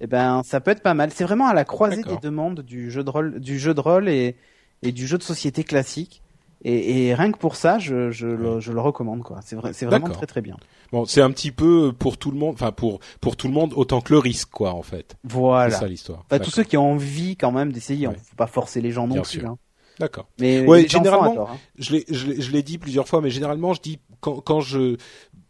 eh 0.00 0.06
ben 0.06 0.42
ça 0.44 0.60
peut 0.60 0.70
être 0.70 0.82
pas 0.82 0.94
mal. 0.94 1.10
C'est 1.12 1.24
vraiment 1.24 1.46
à 1.48 1.54
la 1.54 1.64
croisée 1.64 2.02
des 2.02 2.16
demandes 2.18 2.60
du 2.60 2.90
jeu 2.90 3.04
de 3.04 3.10
rôle, 3.10 3.40
du 3.40 3.58
jeu 3.58 3.74
de 3.74 3.80
rôle 3.80 4.08
et, 4.08 4.36
et 4.82 4.92
du 4.92 5.06
jeu 5.06 5.18
de 5.18 5.22
société 5.22 5.64
classique. 5.64 6.22
Et, 6.64 7.08
et 7.08 7.14
rien 7.14 7.32
que 7.32 7.38
pour 7.38 7.56
ça, 7.56 7.80
je, 7.80 8.12
je, 8.12 8.28
le, 8.28 8.60
je 8.60 8.70
le 8.70 8.80
recommande 8.80 9.22
quoi. 9.24 9.40
C'est 9.44 9.56
vrai, 9.56 9.72
c'est 9.72 9.84
vraiment 9.86 10.08
très 10.08 10.26
très 10.26 10.40
bien. 10.42 10.56
Bon, 10.92 11.04
c'est 11.06 11.20
un 11.22 11.30
petit 11.32 11.50
peu 11.50 11.92
pour 11.98 12.18
tout 12.18 12.30
le 12.30 12.36
monde, 12.38 12.54
enfin 12.54 12.70
pour 12.70 13.00
pour 13.20 13.34
tout 13.36 13.48
le 13.48 13.52
monde 13.54 13.72
autant 13.74 14.00
que 14.00 14.12
le 14.12 14.18
risque, 14.20 14.50
quoi, 14.50 14.72
en 14.74 14.82
fait. 14.82 15.16
Voilà. 15.24 15.74
C'est 15.74 15.80
ça 15.80 15.88
l'histoire. 15.88 16.24
Enfin, 16.30 16.38
tous 16.38 16.50
ceux 16.50 16.62
qui 16.62 16.76
ont 16.76 16.92
envie 16.92 17.36
quand 17.36 17.50
même 17.50 17.72
d'essayer, 17.72 18.06
Ouais. 18.06 18.14
on 18.16 18.22
faut 18.22 18.36
pas 18.36 18.46
forcer 18.46 18.80
les 18.80 18.92
gens 18.92 19.08
non 19.08 19.14
Bien 19.14 19.22
plus. 19.22 19.40
sûr. 19.40 19.48
hein. 19.48 19.58
D'accord. 19.98 20.28
Mais 20.38 20.64
Ouais, 20.66 20.86
généralement, 20.88 21.48
hein. 21.50 21.56
Je 21.78 21.92
l'ai, 21.96 22.04
je 22.08 22.50
l'ai 22.52 22.62
dit 22.62 22.78
plusieurs 22.78 23.08
fois, 23.08 23.20
mais 23.20 23.30
généralement, 23.30 23.74
je 23.74 23.80
dis 23.80 23.98
quand, 24.20 24.40
quand 24.40 24.60
je 24.60 24.96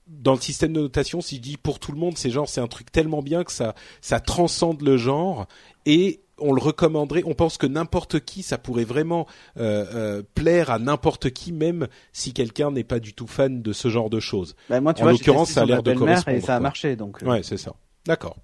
dans 0.06 0.34
le 0.34 0.40
système 0.40 0.72
de 0.72 0.80
notation, 0.80 1.20
si 1.20 1.36
je 1.36 1.40
dis 1.40 1.56
pour 1.56 1.78
tout 1.78 1.92
le 1.92 1.98
monde, 1.98 2.16
c'est 2.18 2.30
genre 2.30 2.48
c'est 2.48 2.60
un 2.60 2.66
truc 2.68 2.90
tellement 2.92 3.22
bien 3.22 3.44
que 3.44 3.52
ça 3.52 3.74
ça 4.00 4.20
transcende 4.20 4.82
le 4.82 4.96
genre 4.96 5.46
et 5.86 6.20
on 6.38 6.52
le 6.52 6.60
recommanderait. 6.60 7.22
On 7.24 7.34
pense 7.34 7.56
que 7.56 7.66
n'importe 7.66 8.18
qui, 8.20 8.42
ça 8.42 8.58
pourrait 8.58 8.84
vraiment 8.84 9.26
euh, 9.58 9.84
euh, 9.94 10.22
plaire 10.34 10.70
à 10.70 10.78
n'importe 10.80 11.30
qui, 11.30 11.52
même 11.52 11.86
si 12.12 12.32
quelqu'un 12.32 12.72
n'est 12.72 12.82
pas 12.84 12.98
du 12.98 13.14
tout 13.14 13.28
fan 13.28 13.62
de 13.62 13.72
ce 13.72 13.88
genre 13.88 14.10
de 14.10 14.18
choses. 14.18 14.56
Bah, 14.68 14.80
moi, 14.80 14.92
tu 14.92 15.02
En 15.04 15.06
l'occurrence, 15.10 15.50
ça 15.50 15.62
a 15.62 15.64
l'air 15.66 15.82
de 15.84 15.90
belle-mère 15.92 16.18
et 16.18 16.22
correspondre, 16.22 16.46
ça 16.46 16.54
a 16.54 16.56
quoi. 16.56 16.62
marché. 16.62 16.96
Donc, 16.96 17.22
euh, 17.22 17.26
Ouais, 17.26 17.42
c'est 17.44 17.58
ça. 17.58 17.74
D'accord. 18.06 18.36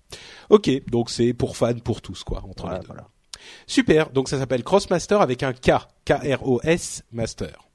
Ok, 0.51 0.71
donc 0.89 1.11
c'est 1.11 1.33
pour 1.33 1.57
fans, 1.57 1.75
pour 1.83 2.01
tous, 2.01 2.23
quoi, 2.23 2.45
entre 2.49 2.63
voilà, 2.65 2.77
les 2.77 2.83
deux. 2.83 2.87
voilà. 2.87 3.09
Super. 3.67 4.11
Donc 4.11 4.29
ça 4.29 4.39
s'appelle 4.39 4.63
Crossmaster 4.63 5.21
avec 5.21 5.43
un 5.43 5.53
K, 5.53 5.73
K-R-O-S 6.05 7.03
Master. 7.11 7.67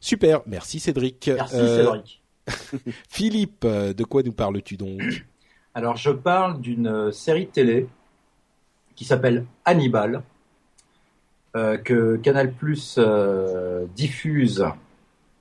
Super. 0.00 0.40
Merci 0.46 0.80
Cédric. 0.80 1.28
Merci 1.28 1.56
Euh, 1.56 1.76
Cédric. 1.84 2.19
Philippe, 3.08 3.64
euh, 3.64 3.92
de 3.92 4.04
quoi 4.04 4.22
nous 4.22 4.32
parles-tu 4.32 4.76
donc 4.76 5.00
Alors 5.74 5.96
je 5.96 6.10
parle 6.10 6.60
d'une 6.60 6.88
euh, 6.88 7.12
série 7.12 7.46
de 7.46 7.50
télé 7.50 7.88
qui 9.00 9.06
s'appelle 9.06 9.46
Hannibal, 9.64 10.22
euh, 11.56 11.78
que 11.78 12.16
Canal 12.16 12.52
Plus 12.52 12.96
euh, 12.98 13.86
diffuse 13.96 14.64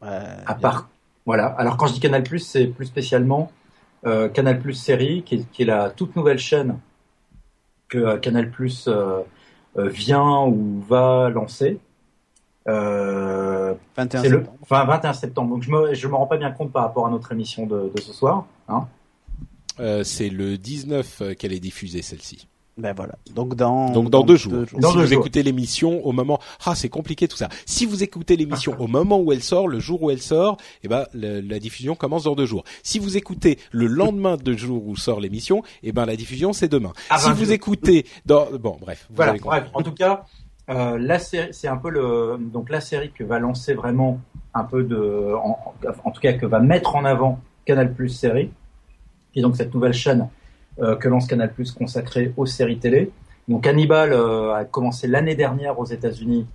Ouais, 0.01 0.07
à 0.45 0.55
part. 0.55 0.87
Voilà. 1.25 1.47
Alors 1.57 1.75
quand 1.75 1.87
je 1.87 1.93
dis 1.93 1.99
Canal 1.99 2.23
Plus, 2.23 2.39
c'est 2.39 2.67
plus 2.67 2.85
spécialement 2.85 3.51
euh, 4.05 4.29
Canal 4.29 4.59
Plus 4.59 4.75
série, 4.75 5.23
qui 5.23 5.35
est, 5.35 5.51
qui 5.51 5.63
est 5.63 5.65
la 5.65 5.89
toute 5.89 6.15
nouvelle 6.15 6.39
chaîne 6.39 6.79
que 7.89 8.17
Canal 8.17 8.49
Plus 8.49 8.87
vient 9.75 10.45
ou 10.45 10.81
va 10.87 11.29
lancer. 11.29 11.79
Euh, 12.67 13.73
21 13.97 14.21
c'est 14.21 14.29
le 14.29 14.37
septembre. 14.39 14.57
enfin 14.61 14.85
21 14.85 15.13
septembre. 15.13 15.49
Donc 15.55 15.63
je 15.63 15.71
me 15.71 15.93
je 15.93 16.07
me 16.07 16.15
rends 16.15 16.27
pas 16.27 16.37
bien 16.37 16.51
compte 16.51 16.71
par 16.71 16.83
rapport 16.83 17.07
à 17.07 17.09
notre 17.09 17.31
émission 17.31 17.65
de, 17.65 17.91
de 17.95 18.01
ce 18.01 18.13
soir. 18.13 18.45
Hein. 18.67 18.87
Euh, 19.79 20.03
C'est 20.03 20.29
le 20.29 20.57
19 20.57 21.21
euh, 21.21 21.33
qu'elle 21.33 21.53
est 21.53 21.59
diffusée 21.59 22.01
celle-ci. 22.01 22.47
Ben 22.77 22.93
voilà. 22.95 23.15
Donc 23.35 23.55
dans 23.55 23.91
Donc 23.91 24.09
dans 24.09 24.23
deux 24.23 24.37
jours. 24.37 24.53
Dans 24.53 24.91
si 24.91 24.95
deux 24.95 25.01
vous 25.03 25.07
jours. 25.09 25.19
écoutez 25.19 25.43
l'émission 25.43 26.05
au 26.05 26.13
moment, 26.13 26.39
ah 26.65 26.75
c'est 26.75 26.87
compliqué 26.87 27.27
tout 27.27 27.35
ça. 27.35 27.49
Si 27.65 27.85
vous 27.85 28.03
écoutez 28.03 28.37
l'émission 28.37 28.73
au 28.79 28.87
moment 28.87 29.19
où 29.19 29.33
elle 29.33 29.43
sort, 29.43 29.67
le 29.67 29.79
jour 29.81 30.01
où 30.01 30.11
elle 30.11 30.21
sort, 30.21 30.55
eh 30.83 30.87
ben 30.87 31.05
le- 31.13 31.41
la 31.41 31.59
diffusion 31.59 31.95
commence 31.95 32.23
dans 32.23 32.35
deux 32.35 32.45
jours. 32.45 32.63
Si 32.83 32.97
vous 32.97 33.17
écoutez 33.17 33.59
le 33.71 33.85
lendemain 33.87 34.37
de 34.37 34.53
jour 34.55 34.85
où 34.87 34.95
sort 34.95 35.19
l'émission, 35.19 35.61
eh 35.83 35.91
ben 35.91 36.05
la 36.05 36.15
diffusion 36.15 36.53
c'est 36.53 36.69
demain. 36.69 36.93
À 37.09 37.17
si 37.19 37.27
20 37.27 37.33
vous 37.33 37.43
jours. 37.45 37.53
écoutez 37.53 38.05
dans, 38.25 38.47
bon 38.57 38.77
bref, 38.79 39.07
vous 39.09 39.15
Voilà, 39.17 39.33
bref, 39.33 39.65
en 39.73 39.81
tout 39.81 39.91
cas, 39.93 40.23
euh, 40.38 40.38
la 40.69 41.19
série, 41.19 41.49
c'est 41.51 41.67
un 41.67 41.77
peu 41.77 41.89
le, 41.89 42.37
donc 42.39 42.69
la 42.69 42.79
série 42.79 43.11
que 43.11 43.23
va 43.23 43.39
lancer 43.39 43.73
vraiment 43.73 44.19
un 44.53 44.63
peu 44.63 44.83
de, 44.83 45.33
en, 45.35 46.11
tout 46.11 46.21
cas 46.21 46.33
que 46.33 46.45
va 46.45 46.59
mettre 46.59 46.95
en 46.95 47.05
avant 47.05 47.39
Canal 47.65 47.93
Plus 47.93 48.09
série, 48.09 48.51
qui 49.33 49.39
est 49.39 49.41
donc 49.41 49.55
cette 49.55 49.73
nouvelle 49.73 49.93
chaîne 49.93 50.29
euh, 50.79 50.95
que 50.95 51.07
lance 51.07 51.27
Canal 51.27 51.51
Plus 51.51 51.71
consacrée 51.71 52.33
aux 52.37 52.45
séries 52.45 52.79
télé. 52.79 53.11
Donc 53.47 53.65
Hannibal 53.65 54.13
euh, 54.13 54.53
a 54.53 54.63
commencé 54.65 55.07
l'année 55.07 55.35
dernière 55.35 55.79
aux 55.79 55.85
États-Unis 55.85 56.45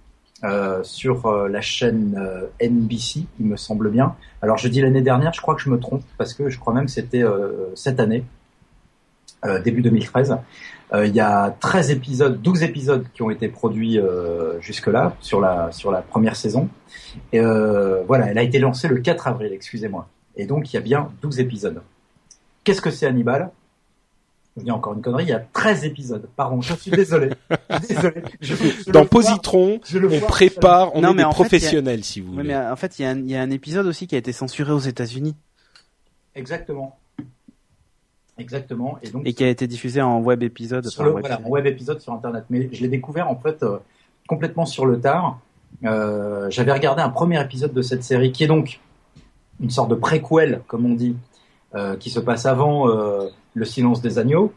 euh, 0.42 0.82
sur 0.82 1.26
euh, 1.26 1.48
la 1.48 1.60
chaîne 1.60 2.16
euh, 2.18 2.46
NBC, 2.60 3.26
il 3.40 3.46
me 3.46 3.56
semble 3.56 3.90
bien. 3.90 4.14
Alors 4.42 4.58
je 4.58 4.68
dis 4.68 4.80
l'année 4.80 5.00
dernière, 5.00 5.32
je 5.32 5.40
crois 5.40 5.54
que 5.54 5.62
je 5.62 5.70
me 5.70 5.78
trompe 5.78 6.02
parce 6.18 6.34
que 6.34 6.50
je 6.50 6.58
crois 6.58 6.74
même 6.74 6.88
c'était 6.88 7.22
euh, 7.22 7.74
cette 7.74 8.00
année, 8.00 8.24
euh, 9.44 9.60
début 9.60 9.82
2013. 9.82 10.36
Euh, 10.92 11.06
il 11.06 11.14
y 11.14 11.20
a 11.20 11.56
13 11.60 11.90
épisodes, 11.90 12.40
12 12.40 12.62
épisodes 12.62 13.06
qui 13.14 13.22
ont 13.22 13.30
été 13.30 13.48
produits 13.48 13.98
euh, 13.98 14.60
jusque-là 14.60 15.16
sur 15.20 15.40
la 15.40 15.72
sur 15.72 15.90
la 15.90 16.02
première 16.02 16.36
saison. 16.36 16.68
Et 17.32 17.40
euh, 17.40 18.02
voilà, 18.06 18.26
elle 18.30 18.38
a 18.38 18.42
été 18.42 18.58
lancée 18.58 18.88
le 18.88 18.98
4 18.98 19.26
avril, 19.28 19.52
excusez-moi. 19.52 20.08
Et 20.36 20.46
donc 20.46 20.72
il 20.72 20.76
y 20.76 20.78
a 20.78 20.82
bien 20.82 21.08
12 21.22 21.40
épisodes. 21.40 21.82
Qu'est-ce 22.64 22.80
que 22.80 22.90
c'est 22.90 23.06
Hannibal? 23.06 23.50
Je 24.56 24.62
dis 24.62 24.70
encore 24.70 24.92
une 24.94 25.02
connerie, 25.02 25.24
il 25.24 25.30
y 25.30 25.32
a 25.32 25.40
13 25.52 25.84
épisodes. 25.84 26.28
Pardon, 26.36 26.60
je 26.60 26.74
suis 26.74 26.90
désolé. 26.92 27.30
Je 27.70 27.76
suis 27.86 27.94
désolé. 27.96 28.22
Je- 28.40 28.54
je 28.54 28.84
Dans 28.92 29.00
vois- 29.00 29.08
Positron, 29.10 29.80
je 29.84 29.98
le 29.98 30.06
on 30.06 30.18
vois- 30.18 30.28
prépare, 30.28 30.94
on 30.94 31.00
Non, 31.00 31.10
est 31.10 31.14
mais 31.14 31.22
des 31.24 31.28
fait, 31.44 31.56
a- 31.56 32.04
si 32.04 32.20
vous 32.20 32.34
voulez. 32.34 32.48
mais 32.48 32.56
en 32.56 32.76
fait, 32.76 32.98
il 32.98 33.02
y, 33.02 33.04
a 33.04 33.10
un- 33.10 33.18
il 33.18 33.28
y 33.30 33.34
a 33.36 33.42
un 33.42 33.50
épisode 33.50 33.86
aussi 33.86 34.06
qui 34.06 34.14
a 34.14 34.18
été 34.18 34.30
censuré 34.32 34.70
aux 34.70 34.78
États-Unis 34.78 35.34
Exactement. 36.36 36.96
Exactement. 38.38 38.98
Et 39.02 39.10
donc 39.10 39.22
et 39.24 39.32
qui 39.32 39.44
a 39.44 39.48
été 39.48 39.66
diffusé 39.66 40.02
en 40.02 40.20
web 40.20 40.42
épisode. 40.42 40.86
sur 40.86 41.04
le, 41.04 41.12
web 41.12 41.20
voilà, 41.20 41.40
en 41.44 41.48
web 41.48 41.66
épisode 41.66 42.00
sur 42.00 42.12
internet. 42.12 42.44
Mais 42.50 42.68
je 42.72 42.82
l'ai 42.82 42.88
découvert 42.88 43.30
en 43.30 43.36
fait 43.36 43.62
euh, 43.62 43.78
complètement 44.26 44.66
sur 44.66 44.86
le 44.86 45.00
tard. 45.00 45.38
Euh, 45.84 46.50
J'avais 46.50 46.72
regardé 46.72 47.02
un 47.02 47.10
premier 47.10 47.40
épisode 47.40 47.72
de 47.72 47.82
cette 47.82 48.02
série 48.02 48.32
qui 48.32 48.44
est 48.44 48.48
donc 48.48 48.80
une 49.60 49.70
sorte 49.70 49.90
de 49.90 49.94
préquel, 49.94 50.62
comme 50.66 50.84
on 50.84 50.94
dit, 50.94 51.16
euh, 51.74 51.96
qui 51.96 52.10
se 52.10 52.20
passe 52.20 52.46
avant 52.46 52.86
Le 52.86 53.64
Silence 53.64 54.02
des 54.02 54.18
agneaux 54.18 54.52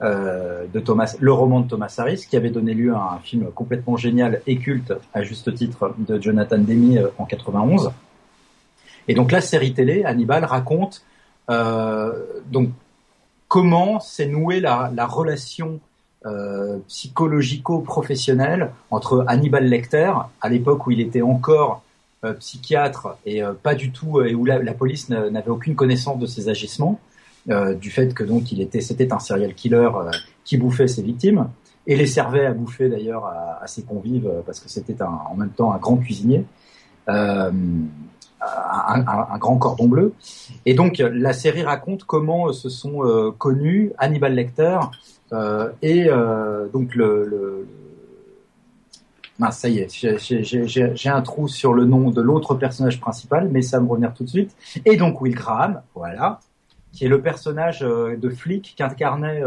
de 0.00 0.80
Thomas, 0.80 1.16
le 1.18 1.32
roman 1.32 1.60
de 1.60 1.68
Thomas 1.68 1.92
Harris, 1.98 2.26
qui 2.30 2.36
avait 2.36 2.50
donné 2.50 2.72
lieu 2.72 2.94
à 2.94 3.14
un 3.14 3.18
film 3.18 3.50
complètement 3.50 3.96
génial 3.96 4.40
et 4.46 4.56
culte 4.56 4.94
à 5.12 5.22
juste 5.22 5.52
titre 5.54 5.94
de 5.98 6.20
Jonathan 6.20 6.62
euh, 6.68 7.08
en 7.18 7.24
91. 7.24 7.90
Et 9.08 9.14
donc 9.14 9.32
la 9.32 9.40
série 9.40 9.74
télé 9.74 10.04
Hannibal 10.04 10.44
raconte 10.44 11.04
donc 11.48 12.68
comment 13.48 13.98
s'est 14.00 14.26
nouée 14.26 14.60
la, 14.60 14.90
la 14.94 15.06
relation 15.06 15.80
euh, 16.26 16.78
psychologico-professionnelle 16.88 18.70
entre 18.90 19.24
Hannibal 19.28 19.64
Lecter, 19.64 20.12
à 20.40 20.48
l'époque 20.48 20.86
où 20.86 20.90
il 20.90 21.00
était 21.00 21.22
encore 21.22 21.82
euh, 22.24 22.32
psychiatre 22.34 23.16
et 23.24 23.42
euh, 23.42 23.52
pas 23.54 23.74
du 23.74 23.92
tout, 23.92 24.18
euh, 24.18 24.26
et 24.26 24.34
où 24.34 24.44
la, 24.44 24.74
police 24.74 25.08
n'a- 25.08 25.30
n'avait 25.30 25.50
aucune 25.50 25.74
connaissance 25.76 26.18
de 26.18 26.26
ses 26.26 26.48
agissements, 26.48 27.00
du 27.80 27.90
fait 27.90 28.12
que 28.12 28.24
donc 28.24 28.52
il 28.52 28.60
était, 28.60 28.82
c'était 28.82 29.10
un 29.10 29.18
serial 29.20 29.54
killer 29.54 29.88
qui 30.44 30.58
bouffait 30.58 30.86
ses 30.86 31.00
victimes 31.00 31.48
et 31.86 31.96
les 31.96 32.04
servait 32.06 32.44
à 32.44 32.52
bouffer 32.52 32.90
d'ailleurs 32.90 33.24
à, 33.24 33.60
à 33.62 33.66
ses 33.66 33.84
convives 33.84 34.30
parce 34.44 34.60
que 34.60 34.68
c'était 34.68 35.00
en 35.00 35.34
même 35.34 35.48
temps 35.50 35.72
un 35.72 35.78
grand 35.78 35.96
cuisinier. 35.96 36.44
Un, 38.40 39.38
grand 39.38 39.58
cordon 39.58 39.88
bleu. 39.88 40.12
Et 40.64 40.74
donc 40.74 40.98
la 40.98 41.32
série 41.32 41.62
raconte 41.62 42.04
comment 42.04 42.48
euh, 42.48 42.52
se 42.52 42.68
sont 42.68 43.04
euh, 43.04 43.32
connus 43.32 43.92
Hannibal 43.98 44.34
Lecter 44.34 44.78
euh, 45.32 45.70
et 45.82 46.08
donc 46.72 46.94
le, 46.94 47.26
le 47.26 47.66
ça 49.50 49.68
y 49.68 49.78
est, 49.78 49.88
j'ai- 49.92 51.08
un 51.08 51.22
trou 51.22 51.46
sur 51.46 51.72
le 51.72 51.84
nom 51.84 52.10
de 52.10 52.20
l'autre 52.20 52.54
personnage 52.56 53.00
principal, 53.00 53.48
mais 53.50 53.62
ça 53.62 53.78
va 53.78 53.84
me 53.84 53.88
revenir 53.88 54.12
tout 54.12 54.24
de 54.24 54.28
suite. 54.28 54.56
Et 54.84 54.96
donc 54.96 55.20
Will 55.20 55.34
Graham, 55.34 55.82
voilà, 55.94 56.40
qui 56.92 57.04
est 57.04 57.08
le 57.08 57.20
personnage 57.20 57.80
de 57.80 58.30
flic 58.30 58.74
qu'incarnait 58.76 59.42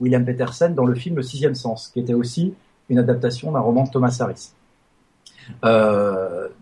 William 0.00 0.24
Peterson 0.24 0.72
dans 0.74 0.84
le 0.84 0.94
film 0.96 1.16
Le 1.16 1.22
Sixième 1.22 1.54
Sens, 1.54 1.90
qui 1.92 2.00
était 2.00 2.14
aussi 2.14 2.54
une 2.88 2.98
adaptation 2.98 3.52
d'un 3.52 3.60
roman 3.60 3.84
de 3.84 3.90
Thomas 3.90 4.16
Harris. 4.20 4.50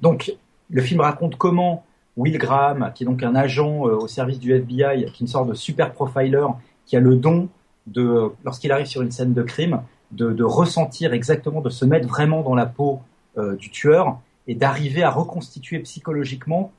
Donc 0.03 0.37
le 0.75 0.83
film 0.83 1.01
raconte 1.01 1.37
comment 1.37 1.85
Will 2.17 2.37
Graham, 2.37 2.91
qui 2.95 3.05
est 3.05 3.07
donc 3.07 3.23
un 3.23 3.37
agent 3.37 3.87
euh, 3.87 3.95
au 3.95 4.09
service 4.09 4.41
du 4.41 4.53
FBI, 4.53 5.05
qui 5.05 5.05
est 5.05 5.21
une 5.21 5.29
sorte 5.29 5.49
de 5.49 5.55
super 5.55 5.93
profiler, 5.93 6.47
qui 6.85 6.97
a 6.97 7.01
le 7.01 7.15
don 7.15 7.49
de, 7.87 8.33
lorsqu'il 8.45 8.73
arrive 8.73 8.87
sur 8.87 9.01
une 9.01 9.13
scène 9.13 9.35
de 9.35 9.43
crime, 9.43 9.83
de, 10.11 10.43
ressentir 10.43 11.13
exactement, 11.13 11.61
de 11.61 11.71
se 11.71 11.85
mettre 11.85 12.09
vraiment 12.09 12.43
dans 12.43 12.57
la 12.57 12.67
peau 12.67 13.01
euh, 13.39 13.55
du 13.55 13.71
tueur 13.71 14.19
et 14.49 14.57
d'arriver 14.57 15.05
à 15.05 15.11
reconstituer 15.11 15.79
psychologiquement 15.79 16.73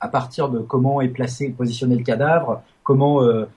à 0.00 0.08
partir 0.08 0.48
de 0.48 0.58
comment 0.58 1.00
est 1.00 1.08
placé, 1.08 1.50
positionné 1.50 1.96
le 1.96 2.04
cadavre, 2.04 2.62
comment 2.82 3.22
euh, 3.22 3.48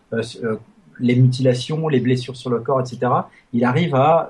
les 1.00 1.16
mutilations, 1.16 1.88
les 1.88 2.00
blessures 2.00 2.36
sur 2.36 2.52
le 2.52 2.60
corps, 2.60 2.82
etc. 2.82 3.12
Il 3.54 3.64
arrive 3.64 3.96
à 3.96 4.30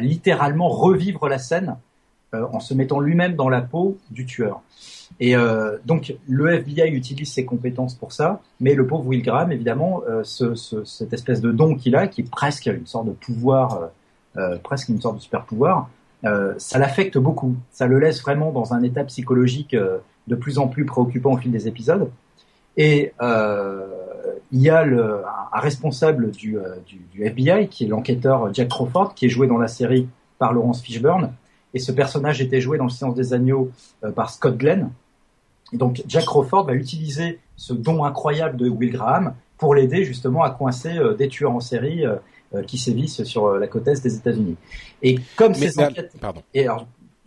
littéralement 0.00 0.68
revivre 0.68 1.28
la 1.28 1.38
scène 1.38 1.76
euh, 2.34 2.46
en 2.52 2.60
se 2.60 2.74
mettant 2.74 3.00
lui-même 3.00 3.34
dans 3.34 3.48
la 3.48 3.60
peau 3.60 3.98
du 4.10 4.26
tueur. 4.26 4.62
Et 5.18 5.36
euh, 5.36 5.76
donc 5.84 6.14
le 6.28 6.48
FBI 6.54 6.88
utilise 6.90 7.32
ses 7.32 7.44
compétences 7.44 7.94
pour 7.94 8.12
ça, 8.12 8.40
mais 8.60 8.74
le 8.74 8.86
pauvre 8.86 9.06
Will 9.06 9.22
Graham, 9.22 9.50
évidemment, 9.52 10.02
euh, 10.08 10.22
ce, 10.22 10.54
ce, 10.54 10.84
cette 10.84 11.12
espèce 11.12 11.40
de 11.40 11.50
don 11.50 11.74
qu'il 11.74 11.96
a, 11.96 12.06
qui 12.06 12.22
est 12.22 12.30
presque 12.30 12.66
une 12.66 12.86
sorte 12.86 13.06
de 13.06 13.12
pouvoir, 13.12 13.82
euh, 13.82 13.86
euh, 14.36 14.58
presque 14.62 14.88
une 14.88 15.00
sorte 15.00 15.16
de 15.16 15.20
super 15.20 15.44
pouvoir, 15.44 15.90
euh, 16.24 16.54
ça 16.58 16.78
l'affecte 16.78 17.18
beaucoup. 17.18 17.56
Ça 17.70 17.86
le 17.86 17.98
laisse 17.98 18.22
vraiment 18.22 18.52
dans 18.52 18.72
un 18.72 18.82
état 18.82 19.04
psychologique 19.04 19.74
de 19.74 20.34
plus 20.36 20.58
en 20.58 20.68
plus 20.68 20.86
préoccupant 20.86 21.32
au 21.32 21.36
fil 21.36 21.50
des 21.50 21.66
épisodes. 21.66 22.10
Et 22.76 23.12
il 24.52 24.60
y 24.60 24.70
a 24.70 24.84
le, 24.84 25.26
un, 25.26 25.48
un 25.52 25.60
responsable 25.60 26.30
du, 26.30 26.56
du, 26.86 27.00
du 27.12 27.24
FBI, 27.24 27.68
qui 27.68 27.84
est 27.84 27.88
l'enquêteur 27.88 28.54
Jack 28.54 28.68
Crawford, 28.68 29.14
qui 29.14 29.26
est 29.26 29.28
joué 29.28 29.46
dans 29.46 29.58
la 29.58 29.68
série 29.68 30.08
par 30.38 30.52
Laurence 30.52 30.82
Fishburne, 30.82 31.32
et 31.74 31.78
ce 31.78 31.92
personnage 31.92 32.40
était 32.40 32.60
joué 32.60 32.78
dans 32.78 32.84
le 32.84 32.90
Silence 32.90 33.14
des 33.14 33.32
Agneaux 33.32 33.70
par 34.14 34.30
Scott 34.30 34.56
Glenn. 34.56 34.90
Et 35.72 35.76
donc 35.76 36.02
Jack 36.06 36.24
Crawford 36.24 36.66
va 36.66 36.74
utiliser 36.74 37.38
ce 37.56 37.72
don 37.72 38.04
incroyable 38.04 38.56
de 38.56 38.68
Will 38.68 38.90
Graham 38.90 39.34
pour 39.56 39.74
l'aider 39.74 40.04
justement 40.04 40.42
à 40.42 40.50
coincer 40.50 40.98
des 41.16 41.28
tueurs 41.28 41.52
en 41.52 41.60
série 41.60 42.04
qui 42.66 42.76
sévissent 42.76 43.22
sur 43.22 43.52
la 43.52 43.68
côte 43.68 43.86
est 43.86 44.02
des 44.02 44.16
États-Unis. 44.16 44.56
Et 45.02 45.18
comme 45.36 45.54
ces 45.54 45.78
enquêtes, 45.78 46.12
pardon. 46.20 46.42
Et 46.54 46.62
alors, 46.62 46.86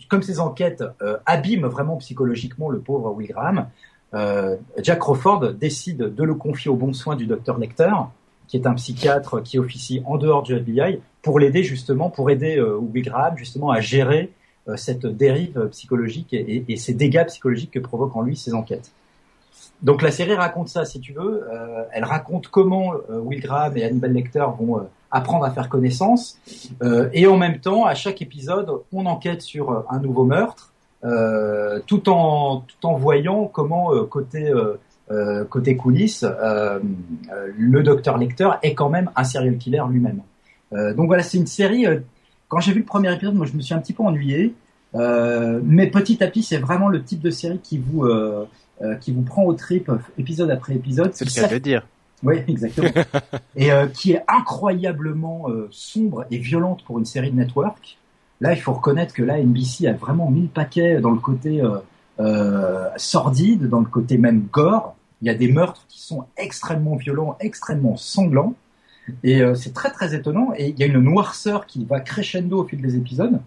comme 0.10 0.24
ces 0.24 0.40
enquêtes 0.40 0.84
abîment 1.26 1.68
vraiment 1.68 1.96
psychologiquement 1.98 2.70
le 2.70 2.80
pauvre 2.80 3.12
Will 3.12 3.30
Graham, 3.30 3.68
euh, 4.14 4.58
Jack 4.82 5.00
Crawford 5.00 5.54
décide 5.54 6.14
de 6.14 6.24
le 6.24 6.36
confier 6.36 6.70
au 6.70 6.76
bon 6.76 6.94
soin 6.94 7.16
du 7.16 7.26
docteur 7.26 7.58
Lecter, 7.58 7.92
qui 8.48 8.58
est 8.58 8.68
un 8.68 8.74
psychiatre 8.74 9.42
qui 9.42 9.58
officie 9.58 10.02
en 10.06 10.18
dehors 10.18 10.44
du 10.44 10.56
FBI, 10.56 11.00
pour 11.24 11.40
l'aider 11.40 11.64
justement, 11.64 12.12
pour 12.12 12.30
aider 12.30 12.58
euh, 12.58 12.80
Graham 12.82 13.36
justement 13.38 13.72
à 13.72 13.80
gérer 13.80 14.32
euh, 14.68 14.78
cette 14.78 15.08
dérive 15.08 15.70
psychologique 15.72 16.34
et, 16.34 16.64
et, 16.68 16.78
ces 16.78 16.94
dégâts 16.94 17.26
psychologiques 17.26 17.72
que 17.72 17.80
provoquent 17.80 18.16
en 18.16 18.22
lui 18.22 18.38
ces 18.38 18.54
enquêtes. 18.54 18.92
Donc 19.82 20.04
la 20.04 20.12
série 20.12 20.36
raconte 20.36 20.70
ça, 20.70 20.86
si 20.86 21.00
tu 21.00 21.14
veux. 21.14 21.48
Euh, 21.52 21.84
elle 21.92 22.04
raconte 22.04 22.48
comment 22.50 22.94
euh, 22.94 23.20
Will 23.20 23.42
Graham 23.42 23.76
et 23.76 23.84
Hannibal 23.84 24.14
Lecter 24.14 24.46
vont 24.60 24.88
apprendre 25.10 25.46
à 25.46 25.52
faire 25.52 25.70
connaissance, 25.70 26.40
et 27.14 27.28
en 27.28 27.38
même 27.38 27.60
temps, 27.60 27.86
à 27.86 27.94
chaque 27.94 28.24
épisode, 28.24 28.72
on 28.92 29.06
enquête 29.06 29.44
sur 29.44 29.86
un 29.88 30.00
nouveau 30.00 30.26
meurtre 30.26 30.74
euh, 31.06 31.82
tout 31.86 32.08
en 32.08 32.62
tout 32.62 32.88
en 32.88 32.94
voyant 32.94 33.46
comment 33.46 33.94
euh, 33.94 34.06
côté 34.06 34.50
euh, 35.12 35.44
côté 35.46 35.76
coulisses, 35.76 36.26
le 37.58 37.84
docteur 37.84 38.18
Lecter 38.18 38.50
est 38.62 38.74
quand 38.74 38.90
même 38.90 39.12
un 39.16 39.24
serial 39.26 39.58
killer 39.58 39.84
lui-même. 39.90 40.22
Donc 40.74 41.08
voilà, 41.08 41.24
c'est 41.24 41.38
une 41.38 41.48
série. 41.48 41.86
quand 42.48 42.60
j'ai 42.60 42.74
vu 42.74 42.80
le 42.80 42.86
premier 42.86 43.14
épisode, 43.14 43.36
moi 43.36 43.46
je 43.46 43.54
me 43.54 43.62
suis 43.62 43.74
un 43.74 43.80
petit 43.80 43.94
peu 43.94 44.04
ennuyé, 44.04 44.54
mais 44.94 45.88
petit 45.88 46.24
à 46.24 46.28
petit, 46.28 46.44
c'est 46.44 46.58
vraiment 46.58 46.90
le 46.90 47.04
type 47.04 47.22
de 47.22 47.30
série 47.30 47.60
qui 47.60 47.78
vous 47.78 48.08
qui 49.02 49.12
vous 49.12 49.22
prend 49.22 49.44
au 49.44 49.54
trip 49.54 49.92
épisode 50.18 50.52
après 50.52 50.76
épisode. 50.76 51.12
C'est 51.14 51.30
ce 51.30 51.46
que 51.46 51.56
dire. 51.56 51.86
Oui, 52.24 52.38
exactement. 52.48 52.90
et 53.56 53.70
qui 53.94 54.14
est 54.14 54.24
incroyablement 54.28 55.48
sombre 55.72 56.26
et 56.32 56.38
violente 56.38 56.84
pour 56.86 57.00
une 57.00 57.06
série 57.06 57.32
de 57.32 57.38
network. 57.38 57.98
Là, 58.44 58.52
il 58.52 58.60
faut 58.60 58.74
reconnaître 58.74 59.14
que 59.14 59.24
là, 59.24 59.42
NBC 59.42 59.88
a 59.88 59.94
vraiment 59.94 60.30
mis 60.30 60.42
le 60.42 60.48
paquet 60.50 61.00
dans 61.00 61.12
le 61.12 61.20
côté 61.20 61.62
euh, 61.62 61.78
euh, 62.20 62.90
sordide, 62.98 63.70
dans 63.70 63.80
le 63.80 63.86
côté 63.86 64.18
même 64.18 64.48
gore. 64.52 64.96
Il 65.22 65.28
y 65.28 65.30
a 65.30 65.34
des 65.34 65.50
meurtres 65.50 65.86
qui 65.88 66.02
sont 66.02 66.26
extrêmement 66.36 66.98
violents, 66.98 67.38
extrêmement 67.40 67.96
sanglants. 67.96 68.54
Et 69.24 69.42
euh, 69.42 69.56
c'est 69.56 69.74
très 69.74 69.92
très 69.92 70.16
étonnant. 70.16 70.52
Et 70.58 70.70
il 70.70 70.80
y 70.80 70.84
a 70.84 70.86
une 70.86 71.00
noirceur 71.00 71.66
qui 71.66 71.86
va 71.86 72.00
crescendo 72.00 72.62
au 72.62 72.66
fil 72.66 72.82
des 72.82 72.96
épisodes. 72.96 73.40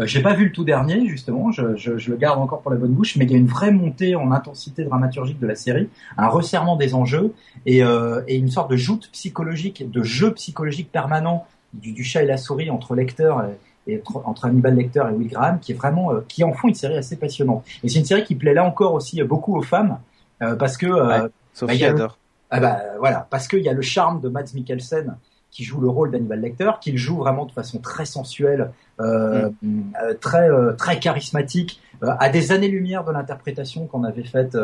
Euh, 0.00 0.06
J'ai 0.06 0.22
pas 0.22 0.34
vu 0.34 0.46
le 0.46 0.52
tout 0.52 0.64
dernier 0.64 1.08
justement, 1.08 1.52
je, 1.52 1.74
je, 1.76 1.96
je, 1.96 2.10
le 2.10 2.16
garde 2.16 2.38
encore 2.38 2.60
pour 2.60 2.70
la 2.70 2.76
bonne 2.76 2.92
bouche, 2.92 3.16
mais 3.16 3.24
il 3.24 3.30
y 3.30 3.34
a 3.34 3.38
une 3.38 3.46
vraie 3.46 3.70
montée 3.70 4.14
en 4.14 4.30
intensité 4.30 4.84
dramaturgique 4.84 5.38
de 5.38 5.46
la 5.46 5.54
série, 5.54 5.88
un 6.18 6.28
resserrement 6.28 6.76
des 6.76 6.94
enjeux 6.94 7.32
et, 7.64 7.82
euh, 7.82 8.20
et 8.28 8.36
une 8.36 8.50
sorte 8.50 8.70
de 8.70 8.76
joute 8.76 9.08
psychologique, 9.12 9.90
de 9.90 10.02
jeu 10.02 10.34
psychologique 10.34 10.92
permanent 10.92 11.46
du, 11.72 11.92
du 11.92 12.04
chat 12.04 12.22
et 12.22 12.26
la 12.26 12.36
souris 12.36 12.68
entre 12.68 12.94
lecteurs 12.94 13.46
et 13.86 14.02
entre 14.24 14.46
Hannibal 14.46 14.74
Lecter 14.74 15.04
et 15.10 15.14
Will 15.14 15.28
Graham, 15.28 15.60
qui 15.60 15.72
est 15.72 15.74
vraiment, 15.74 16.12
euh, 16.12 16.20
qui 16.28 16.44
en 16.44 16.52
font 16.52 16.68
une 16.68 16.74
série 16.74 16.96
assez 16.96 17.16
passionnante. 17.16 17.64
Et 17.84 17.88
c'est 17.88 17.98
une 17.98 18.04
série 18.04 18.24
qui 18.24 18.34
plaît 18.34 18.54
là 18.54 18.64
encore 18.64 18.94
aussi 18.94 19.22
beaucoup 19.22 19.56
aux 19.56 19.62
femmes, 19.62 19.98
euh, 20.42 20.56
parce 20.56 20.76
que 20.76 20.86
euh, 20.86 21.28
Sophie 21.52 21.80
bah, 21.80 21.90
adore. 21.90 22.18
Ah 22.56 22.60
bah 22.60 22.82
voilà, 22.98 23.26
parce 23.30 23.48
qu'il 23.48 23.60
y 23.60 23.68
a 23.68 23.72
le 23.72 23.82
charme 23.82 24.20
de 24.20 24.28
Mads 24.28 24.54
Mikkelsen 24.54 25.16
qui 25.50 25.64
joue 25.64 25.80
le 25.80 25.88
rôle 25.88 26.10
d'Hannibal 26.10 26.40
Lecter, 26.40 26.70
qu'il 26.80 26.98
joue 26.98 27.16
vraiment 27.16 27.46
de 27.46 27.52
façon 27.52 27.78
très 27.78 28.04
sensuelle, 28.04 28.72
euh, 29.00 29.48
mm. 29.62 29.92
très 30.20 30.48
très 30.76 30.98
charismatique, 30.98 31.80
à 32.02 32.28
des 32.28 32.52
années-lumière 32.52 33.04
de 33.04 33.12
l'interprétation 33.12 33.86
qu'on 33.86 34.04
avait 34.04 34.24
faite 34.24 34.56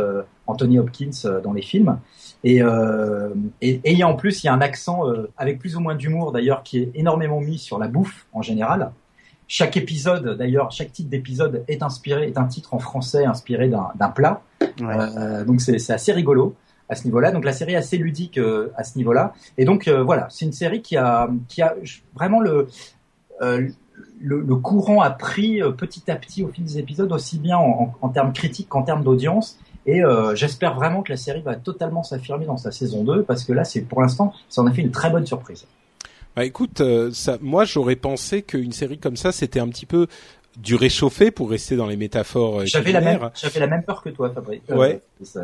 Anthony 0.46 0.78
Hopkins 0.78 1.40
dans 1.42 1.54
les 1.54 1.62
films. 1.62 1.98
Et, 2.44 2.60
et, 3.62 3.80
et, 3.84 4.04
en 4.04 4.16
plus, 4.16 4.42
il 4.42 4.48
y 4.48 4.50
a 4.50 4.52
un 4.52 4.60
accent 4.60 5.04
avec 5.38 5.60
plus 5.60 5.76
ou 5.76 5.80
moins 5.80 5.94
d'humour 5.94 6.30
d'ailleurs 6.30 6.62
qui 6.62 6.80
est 6.80 6.90
énormément 6.94 7.40
mis 7.40 7.56
sur 7.56 7.78
la 7.78 7.88
bouffe 7.88 8.26
en 8.34 8.42
général. 8.42 8.92
Chaque 9.54 9.76
épisode, 9.76 10.38
d'ailleurs, 10.38 10.70
chaque 10.70 10.92
titre 10.92 11.10
d'épisode 11.10 11.62
est 11.68 11.82
inspiré, 11.82 12.26
est 12.26 12.38
un 12.38 12.46
titre 12.46 12.72
en 12.72 12.78
français 12.78 13.26
inspiré 13.26 13.68
d'un 13.68 14.08
plat. 14.08 14.40
Euh, 14.80 15.44
donc 15.44 15.60
c'est 15.60 15.90
assez 15.90 16.10
rigolo 16.10 16.54
à 16.88 16.94
ce 16.94 17.04
niveau-là. 17.04 17.30
Donc 17.32 17.44
la 17.44 17.52
série 17.52 17.72
est 17.72 17.76
assez 17.76 17.96
ludique 17.96 18.38
euh, 18.38 18.72
à 18.76 18.84
ce 18.84 18.96
niveau-là. 18.98 19.34
Et 19.58 19.64
donc 19.64 19.88
euh, 19.88 20.02
voilà, 20.02 20.28
c'est 20.30 20.44
une 20.44 20.52
série 20.52 20.82
qui 20.82 20.96
a, 20.96 21.28
qui 21.48 21.62
a 21.62 21.74
vraiment 22.14 22.40
le, 22.40 22.68
le, 23.40 23.74
le, 24.40 24.56
courant 24.56 25.00
a 25.00 25.10
pris 25.10 25.60
petit 25.76 26.10
à 26.10 26.16
petit 26.16 26.44
au 26.44 26.48
fil 26.48 26.64
des 26.64 26.78
épisodes, 26.78 27.10
aussi 27.12 27.38
bien 27.38 27.58
en, 27.58 28.08
termes 28.08 28.32
critiques 28.32 28.68
qu'en 28.68 28.82
termes 28.82 29.02
d'audience. 29.02 29.58
Et 29.84 30.00
j'espère 30.34 30.76
vraiment 30.76 31.02
que 31.02 31.10
la 31.10 31.16
série 31.16 31.42
va 31.42 31.56
totalement 31.56 32.04
s'affirmer 32.04 32.46
dans 32.46 32.56
sa 32.56 32.70
saison 32.70 33.02
2 33.02 33.24
parce 33.24 33.42
que 33.44 33.52
là, 33.52 33.64
c'est 33.64 33.80
pour 33.80 34.00
l'instant, 34.00 34.32
ça 34.48 34.62
en 34.62 34.66
a 34.68 34.72
fait 34.72 34.82
une 34.82 34.92
très 34.92 35.10
bonne 35.10 35.26
surprise. 35.26 35.66
Bah 36.34 36.46
écoute, 36.46 36.80
euh, 36.80 37.10
moi 37.42 37.64
j'aurais 37.64 37.96
pensé 37.96 38.40
qu'une 38.40 38.72
série 38.72 38.96
comme 38.96 39.16
ça 39.16 39.32
c'était 39.32 39.60
un 39.60 39.68
petit 39.68 39.84
peu 39.84 40.06
du 40.56 40.74
réchauffé 40.74 41.30
pour 41.30 41.50
rester 41.50 41.76
dans 41.76 41.86
les 41.86 41.96
métaphores. 41.96 42.60
Euh, 42.60 42.66
j'avais 42.66 42.92
la 42.92 43.00
même, 43.00 43.30
j'avais 43.34 43.60
la 43.60 43.66
même 43.66 43.82
peur 43.82 44.02
que 44.02 44.10
toi, 44.10 44.30
Fabrice. 44.30 44.60
Euh, 44.70 44.76
ouais. 44.76 45.00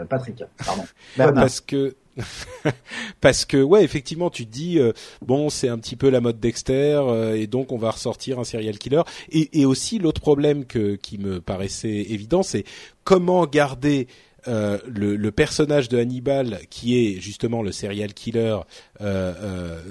Patrick, 0.09 0.43
pardon. 0.65 0.85
parce 1.35 1.61
que 1.61 1.97
parce 3.21 3.45
que 3.45 3.63
ouais 3.63 3.85
effectivement 3.85 4.29
tu 4.29 4.45
te 4.45 4.51
dis 4.51 4.81
bon 5.25 5.51
c'est 5.51 5.69
un 5.69 5.79
petit 5.79 5.95
peu 5.95 6.11
la 6.11 6.21
mode 6.21 6.41
Dexter 6.41 7.01
et 7.37 7.47
donc 7.47 7.71
on 7.71 7.79
va 7.79 7.93
ressortir 7.93 8.41
un 8.41 8.45
serial 8.45 8.77
killer 8.77 9.03
et, 9.31 9.61
et 9.61 9.65
aussi 9.65 10.01
l'autre 10.01 10.21
problème 10.21 10.65
que 10.65 10.97
qui 10.97 11.17
me 11.19 11.41
paraissait 11.41 12.07
évident 12.09 12.43
c'est 12.43 12.65
comment 13.05 13.47
garder 13.47 14.09
euh, 14.47 14.79
le, 14.87 15.17
le, 15.17 15.33
personnage 15.33 15.89
de 15.89 15.99
Hannibal 15.99 16.61
qui 16.71 16.97
est 16.97 17.21
justement 17.21 17.61
le 17.61 17.73
serial 17.73 18.15
killer 18.15 18.57
euh, 19.01 19.83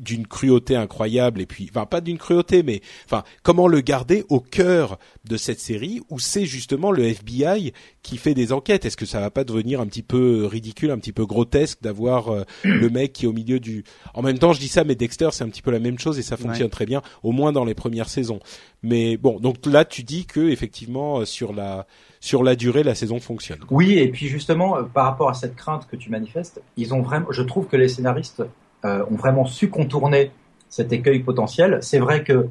d'une 0.00 0.26
cruauté 0.26 0.76
incroyable 0.76 1.40
et 1.40 1.46
puis 1.46 1.68
enfin 1.70 1.86
pas 1.86 2.00
d'une 2.00 2.18
cruauté 2.18 2.62
mais 2.62 2.80
enfin 3.04 3.22
comment 3.42 3.68
le 3.68 3.80
garder 3.80 4.24
au 4.28 4.40
cœur 4.40 4.98
de 5.24 5.36
cette 5.36 5.60
série 5.60 6.00
où 6.08 6.18
c'est 6.18 6.46
justement 6.46 6.90
le 6.90 7.04
FBI 7.04 7.72
qui 8.02 8.16
fait 8.16 8.34
des 8.34 8.52
enquêtes? 8.52 8.84
Est-ce 8.86 8.96
que 8.96 9.06
ça 9.06 9.20
va 9.20 9.30
pas 9.30 9.44
devenir 9.44 9.80
un 9.80 9.86
petit 9.86 10.02
peu 10.02 10.46
ridicule 10.46 10.90
un 10.90 10.98
petit 10.98 11.12
peu 11.12 11.26
grotesque 11.26 11.82
d'avoir 11.82 12.28
euh, 12.28 12.44
le 12.64 12.88
mec 12.88 13.12
qui 13.12 13.26
est 13.26 13.28
au 13.28 13.32
milieu 13.32 13.60
du 13.60 13.84
en 14.14 14.22
même 14.22 14.38
temps 14.38 14.52
je 14.52 14.60
dis 14.60 14.68
ça 14.68 14.84
mais 14.84 14.94
Dexter 14.94 15.28
c'est 15.32 15.44
un 15.44 15.48
petit 15.48 15.62
peu 15.62 15.70
la 15.70 15.78
même 15.78 15.98
chose 15.98 16.18
et 16.18 16.22
ça 16.22 16.36
fonctionne 16.36 16.70
très 16.70 16.86
bien 16.86 17.02
au 17.22 17.32
moins 17.32 17.52
dans 17.52 17.64
les 17.64 17.74
premières 17.74 18.08
saisons. 18.08 18.40
Mais 18.82 19.16
bon 19.16 19.38
donc 19.38 19.66
là 19.66 19.84
tu 19.84 20.02
dis 20.02 20.24
que 20.24 20.40
effectivement 20.48 21.20
euh, 21.20 21.24
sur 21.24 21.52
la 21.52 21.86
sur 22.20 22.42
la 22.42 22.56
durée 22.56 22.82
la 22.82 22.94
saison 22.94 23.20
fonctionne. 23.20 23.60
Oui 23.70 23.98
et 23.98 24.08
puis 24.08 24.28
justement 24.28 24.78
euh, 24.78 24.82
par 24.82 25.04
rapport 25.04 25.28
à 25.28 25.34
cette 25.34 25.56
crainte 25.56 25.86
que 25.86 25.96
tu 25.96 26.10
manifestes 26.10 26.62
ils 26.76 26.94
ont 26.94 27.02
vraiment 27.02 27.26
je 27.30 27.42
trouve 27.42 27.66
que 27.66 27.76
les 27.76 27.88
scénaristes 27.88 28.42
ont 28.84 29.16
vraiment 29.16 29.44
su 29.44 29.68
contourner 29.68 30.30
cet 30.68 30.92
écueil 30.92 31.20
potentiel. 31.20 31.78
C'est 31.82 31.98
vrai 31.98 32.24
que 32.24 32.48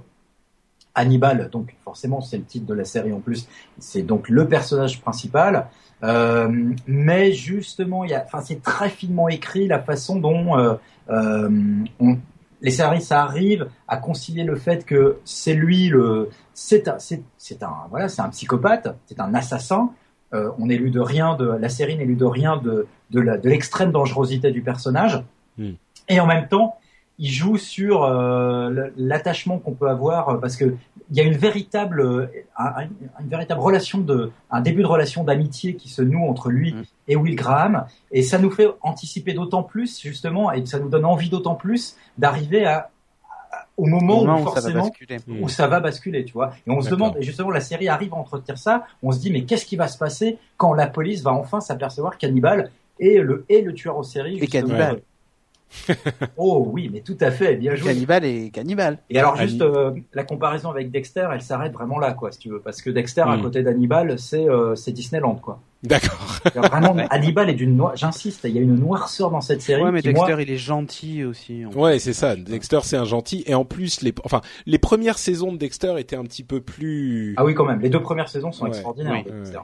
Hannibal, 0.96 1.50
donc 1.52 1.76
forcément 1.84 2.22
c'est 2.22 2.38
le 2.38 2.44
titre 2.44 2.66
de 2.66 2.74
la 2.74 2.86
série 2.86 3.14
en 3.14 3.20
plus, 3.20 3.48
c'est 3.80 4.02
donc 4.02 4.30
le 4.30 4.48
personnage 4.48 5.02
principal. 5.02 5.68
Euh, 6.04 6.50
mais 6.88 7.34
justement, 7.34 8.04
il 8.04 8.12
y 8.12 8.14
a, 8.14 8.24
enfin 8.24 8.42
c'est 8.42 8.62
très 8.62 8.90
finement 8.90 9.28
écrit 9.30 9.68
la 9.68 9.80
façon 9.80 10.20
dont 10.20 10.58
euh, 10.58 10.76
euh 11.10 11.50
les 12.62 12.72
scénaristes 12.72 13.14
arrivent 13.14 13.70
à 13.88 13.96
concilier 13.96 14.44
le 14.44 14.58
fait 14.58 14.86
que 14.86 15.20
c'est 15.24 15.54
lui 15.54 15.88
le, 15.88 16.30
c'est 16.54 16.90
un, 16.90 16.98
c'est, 17.00 17.64
un, 17.64 17.88
voilà, 17.90 18.10
c'est 18.10 18.22
un 18.22 18.28
psychopathe, 18.28 18.90
c'est 19.06 19.22
un 19.22 19.34
assassin. 19.34 19.94
Euh, 20.34 20.52
on 20.58 20.66
n'est 20.66 20.76
lu 20.76 20.90
de 20.90 21.00
rien 21.00 21.36
de 21.36 21.46
la 21.46 21.70
série 21.70 21.96
n'est 21.96 22.04
lu 22.04 22.18
de 22.18 22.26
rien 22.26 22.58
de 22.58 22.86
de 23.12 23.22
l'extrême 23.48 23.92
dangerosité 23.94 24.52
du 24.52 24.62
personnage. 24.62 25.24
Hmm 25.58 25.76
et 26.10 26.20
en 26.20 26.28
même 26.28 26.48
temps, 26.48 26.78
il 27.20 27.30
joue 27.30 27.58
sur 27.58 28.04
euh, 28.04 28.90
l'attachement 28.96 29.60
qu'on 29.60 29.74
peut 29.74 29.90
avoir 29.90 30.30
euh, 30.30 30.38
parce 30.38 30.56
que 30.56 30.76
il 31.12 31.18
y 31.18 31.22
a 31.22 31.24
une 31.24 31.38
véritable, 31.38 32.02
euh, 32.02 32.28
une 33.20 33.30
véritable 33.30 33.60
relation 33.60 33.98
de, 33.98 34.32
un 34.52 34.62
début 34.62 34.84
de 34.84 34.88
relation 34.88 35.24
d'amitié 35.24 35.76
qui 35.76 35.90
se 35.90 36.04
noue 36.04 36.24
entre 36.24 36.50
lui 36.50 36.74
mm. 36.74 36.84
et 37.08 37.16
Will 37.16 37.36
Graham, 37.36 37.86
et 38.12 38.22
ça 38.22 38.38
nous 38.38 38.52
fait 38.52 38.68
anticiper 38.82 39.34
d'autant 39.34 39.64
plus 39.64 40.00
justement, 40.00 40.52
et 40.52 40.64
ça 40.68 40.80
nous 40.80 40.88
donne 40.88 41.06
envie 41.06 41.30
d'autant 41.30 41.56
plus 41.56 41.98
d'arriver 42.20 42.66
à, 42.66 42.92
au 43.76 43.86
moment, 43.86 44.22
où, 44.22 44.44
forcément 44.44 44.92
où 45.42 45.50
ça 45.50 45.68
va 45.68 45.80
basculer, 45.80 46.26
tu 46.26 46.34
vois. 46.34 46.52
Et 46.68 46.72
on 46.72 46.82
se 46.82 46.90
demande, 46.90 47.18
et 47.18 47.24
justement, 47.24 47.50
la 47.50 47.62
série 47.62 47.88
arrive 47.88 48.14
à 48.14 48.18
entretenir 48.18 48.58
ça. 48.58 48.86
On 49.02 49.12
se 49.12 49.20
dit, 49.20 49.32
mais 49.32 49.46
qu'est-ce 49.46 49.66
qui 49.66 49.78
va 49.78 49.88
se 49.88 49.98
passer 49.98 50.38
quand 50.58 50.74
la 50.74 50.86
police 50.86 51.24
va 51.24 51.32
enfin 51.32 51.60
s'apercevoir 51.60 52.18
qu'Hannibal 52.18 52.72
est 53.00 53.20
le 53.20 53.46
est 53.50 53.62
le 53.62 53.74
tueur 53.74 53.98
en 53.98 54.04
série 54.04 54.38
Et 54.40 54.48
Cannibal 54.48 55.02
oh 56.38 56.68
oui, 56.72 56.90
mais 56.92 57.02
tout 57.02 57.18
à 57.20 57.32
fait, 57.32 57.56
bien 57.56 57.76
joué. 57.76 57.94
Cannibal 57.94 58.26
et 58.26 58.50
cannibal. 58.50 59.00
Et 59.10 59.20
alors 59.20 59.36
juste 59.38 59.62
euh, 59.62 59.92
la 60.14 60.24
comparaison 60.24 60.70
avec 60.70 60.92
Dexter, 60.92 61.28
elle 61.32 61.42
s'arrête 61.42 61.74
vraiment 61.74 62.00
là, 62.00 62.14
quoi, 62.14 62.32
si 62.32 62.40
tu 62.40 62.50
veux, 62.50 62.60
parce 62.60 62.82
que 62.82 62.90
Dexter 62.90 63.22
à 63.22 63.38
hmm. 63.38 63.42
côté 63.42 63.64
d'Hannibal, 63.64 64.18
c'est 64.20 64.50
euh, 64.50 64.76
c'est 64.76 64.92
Disneyland, 64.92 65.36
quoi. 65.36 65.60
D'accord. 65.82 66.40
Vraiment, 66.56 66.98
Hannibal 67.10 67.50
est 67.50 67.54
d'une 67.54 67.78
noire. 67.78 67.96
J'insiste, 67.96 68.42
il 68.44 68.54
y 68.54 68.60
a 68.60 68.62
une 68.62 68.76
noirceur 68.76 69.32
dans 69.32 69.40
cette 69.40 69.62
série. 69.62 69.82
Ouais, 69.82 69.92
mais 69.92 70.02
qui, 70.02 70.10
Dexter, 70.10 70.34
moi- 70.34 70.42
il 70.42 70.52
est 70.52 70.58
gentil 70.58 71.24
aussi. 71.24 71.66
en 71.66 71.72
Ouais, 71.72 72.00
c'est 72.00 72.12
ça. 72.12 72.36
Dexter, 72.36 72.80
c'est 72.84 72.98
un 72.98 73.06
gentil. 73.06 73.44
Et 73.48 73.54
en 73.54 73.64
plus, 73.64 74.02
les, 74.02 74.14
enfin, 74.26 74.42
les 74.66 74.78
premières 74.78 75.18
saisons 75.18 75.54
de 75.54 75.58
Dexter 75.58 75.96
étaient 75.98 76.18
un 76.18 76.26
petit 76.26 76.44
peu 76.44 76.60
plus. 76.60 77.34
Ah 77.38 77.46
oui, 77.46 77.54
quand 77.54 77.64
même. 77.64 77.80
Les 77.80 77.90
deux 77.90 78.02
premières 78.02 78.28
saisons 78.28 78.52
sont 78.52 78.66
Ouais, 78.66 78.72
extraordinaires. 78.72 79.24
oui, 79.26 79.32
ouais, 79.32 79.38
Dexter. 79.38 79.60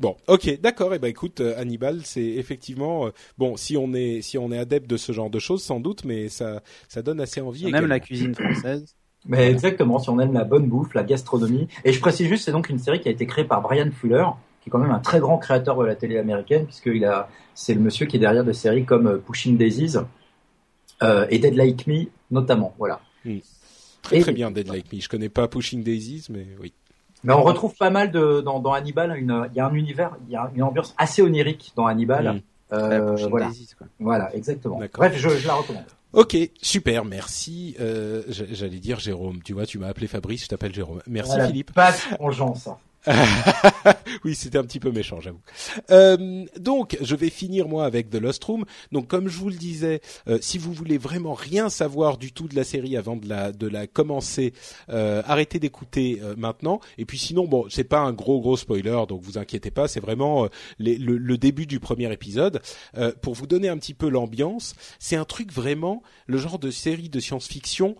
Bon, 0.00 0.16
ok, 0.28 0.60
d'accord. 0.60 0.94
Et 0.94 0.98
ben 0.98 1.08
écoute, 1.08 1.40
euh, 1.40 1.58
Hannibal, 1.58 2.02
c'est 2.04 2.22
effectivement 2.22 3.06
euh, 3.06 3.10
bon. 3.36 3.56
Si 3.56 3.76
on 3.76 3.92
est 3.94 4.22
si 4.22 4.38
on 4.38 4.52
est 4.52 4.58
adepte 4.58 4.88
de 4.88 4.96
ce 4.96 5.12
genre 5.12 5.30
de 5.30 5.38
choses, 5.38 5.62
sans 5.62 5.80
doute, 5.80 6.04
mais 6.04 6.28
ça 6.28 6.62
ça 6.88 7.02
donne 7.02 7.20
assez 7.20 7.40
envie. 7.40 7.66
On 7.66 7.74
aime 7.74 7.86
la 7.86 7.98
cuisine 8.00 8.34
française. 8.34 8.94
Mais 9.26 9.50
exactement, 9.50 9.98
si 9.98 10.08
on 10.10 10.20
aime 10.20 10.32
la 10.32 10.44
bonne 10.44 10.68
bouffe, 10.68 10.94
la 10.94 11.02
gastronomie. 11.02 11.66
Et 11.84 11.92
je 11.92 12.00
précise 12.00 12.28
juste, 12.28 12.44
c'est 12.44 12.52
donc 12.52 12.68
une 12.68 12.78
série 12.78 13.00
qui 13.00 13.08
a 13.08 13.10
été 13.10 13.26
créée 13.26 13.44
par 13.44 13.60
Brian 13.60 13.90
Fuller, 13.90 14.24
qui 14.62 14.68
est 14.68 14.70
quand 14.70 14.78
même 14.78 14.92
un 14.92 15.00
très 15.00 15.18
grand 15.18 15.38
créateur 15.38 15.76
de 15.76 15.84
la 15.84 15.96
télé 15.96 16.18
américaine, 16.18 16.64
puisqu'il 16.66 17.04
a, 17.04 17.28
c'est 17.54 17.74
le 17.74 17.80
monsieur 17.80 18.06
qui 18.06 18.16
est 18.16 18.20
derrière 18.20 18.44
des 18.44 18.52
séries 18.52 18.84
comme 18.84 19.08
euh, 19.08 19.18
Pushing 19.18 19.56
Daisies 19.56 19.96
euh, 21.02 21.26
et 21.30 21.40
Dead 21.40 21.54
Like 21.54 21.86
Me, 21.88 22.04
notamment. 22.30 22.74
Voilà. 22.78 23.00
Très 24.02 24.18
Et- 24.18 24.20
très 24.20 24.32
bien, 24.32 24.52
Dead 24.52 24.68
Like 24.68 24.92
Me. 24.92 25.00
Je 25.00 25.08
connais 25.08 25.28
pas 25.28 25.48
Pushing 25.48 25.82
Daisies, 25.82 26.26
mais 26.30 26.46
oui. 26.60 26.72
Mais 27.24 27.32
on 27.32 27.42
retrouve 27.42 27.74
pas 27.74 27.90
mal 27.90 28.10
de 28.10 28.40
dans, 28.40 28.60
dans 28.60 28.72
Hannibal. 28.72 29.16
Une, 29.18 29.48
il 29.52 29.56
y 29.56 29.60
a 29.60 29.66
un 29.66 29.74
univers, 29.74 30.16
il 30.26 30.32
y 30.32 30.36
a 30.36 30.50
une 30.54 30.62
ambiance 30.62 30.94
assez 30.98 31.22
onirique 31.22 31.72
dans 31.76 31.86
Hannibal. 31.86 32.40
Euh, 32.72 33.16
voilà, 33.30 33.46
quoi. 33.78 33.86
voilà, 33.98 34.34
exactement. 34.36 34.78
Bref, 34.94 35.14
je, 35.16 35.28
je 35.30 35.46
la 35.46 35.54
recommande. 35.54 35.84
Ok, 36.12 36.36
super, 36.62 37.04
merci. 37.04 37.76
Euh, 37.80 38.22
j'a- 38.28 38.44
J'allais 38.50 38.78
dire 38.78 38.98
Jérôme. 39.00 39.42
Tu 39.42 39.52
vois, 39.52 39.66
tu 39.66 39.78
m'as 39.78 39.88
appelé 39.88 40.06
Fabrice, 40.06 40.44
je 40.44 40.48
t'appelle 40.48 40.74
Jérôme. 40.74 41.00
Merci 41.06 41.30
Voilà, 41.32 41.46
Philippe. 41.48 41.72
Pas 41.72 41.92
de 41.92 41.96
vengeance. 42.18 42.68
oui, 44.24 44.34
c'était 44.34 44.58
un 44.58 44.64
petit 44.64 44.80
peu 44.80 44.90
méchant, 44.90 45.20
j'avoue. 45.20 45.40
Euh, 45.90 46.44
donc, 46.58 46.96
je 47.00 47.14
vais 47.16 47.30
finir 47.30 47.68
moi 47.68 47.84
avec 47.84 48.10
The 48.10 48.16
Lost 48.16 48.44
Room. 48.44 48.64
Donc, 48.92 49.08
comme 49.08 49.28
je 49.28 49.38
vous 49.38 49.48
le 49.48 49.56
disais, 49.56 50.00
euh, 50.28 50.38
si 50.40 50.58
vous 50.58 50.72
voulez 50.72 50.98
vraiment 50.98 51.34
rien 51.34 51.68
savoir 51.70 52.18
du 52.18 52.32
tout 52.32 52.48
de 52.48 52.56
la 52.56 52.64
série 52.64 52.96
avant 52.96 53.16
de 53.16 53.28
la 53.28 53.52
de 53.52 53.66
la 53.66 53.86
commencer, 53.86 54.52
euh, 54.90 55.22
arrêtez 55.26 55.58
d'écouter 55.58 56.20
euh, 56.22 56.34
maintenant. 56.36 56.80
Et 56.98 57.04
puis 57.04 57.18
sinon, 57.18 57.46
bon, 57.46 57.66
c'est 57.70 57.84
pas 57.84 58.00
un 58.00 58.12
gros 58.12 58.40
gros 58.40 58.56
spoiler, 58.56 59.04
donc 59.08 59.22
vous 59.22 59.38
inquiétez 59.38 59.70
pas. 59.70 59.88
C'est 59.88 60.00
vraiment 60.00 60.44
euh, 60.44 60.48
le, 60.78 61.16
le 61.16 61.38
début 61.38 61.66
du 61.66 61.80
premier 61.80 62.12
épisode 62.12 62.60
Euh, 62.96 63.12
pour 63.22 63.34
vous 63.34 63.46
donner 63.46 63.68
un 63.68 63.78
petit 63.78 63.94
peu 63.94 64.08
l'ambiance. 64.08 64.74
C'est 64.98 65.16
un 65.16 65.24
truc 65.24 65.52
vraiment 65.52 66.02
le 66.26 66.38
genre 66.38 66.58
de 66.58 66.70
série 66.70 67.08
de 67.08 67.20
science-fiction 67.20 67.96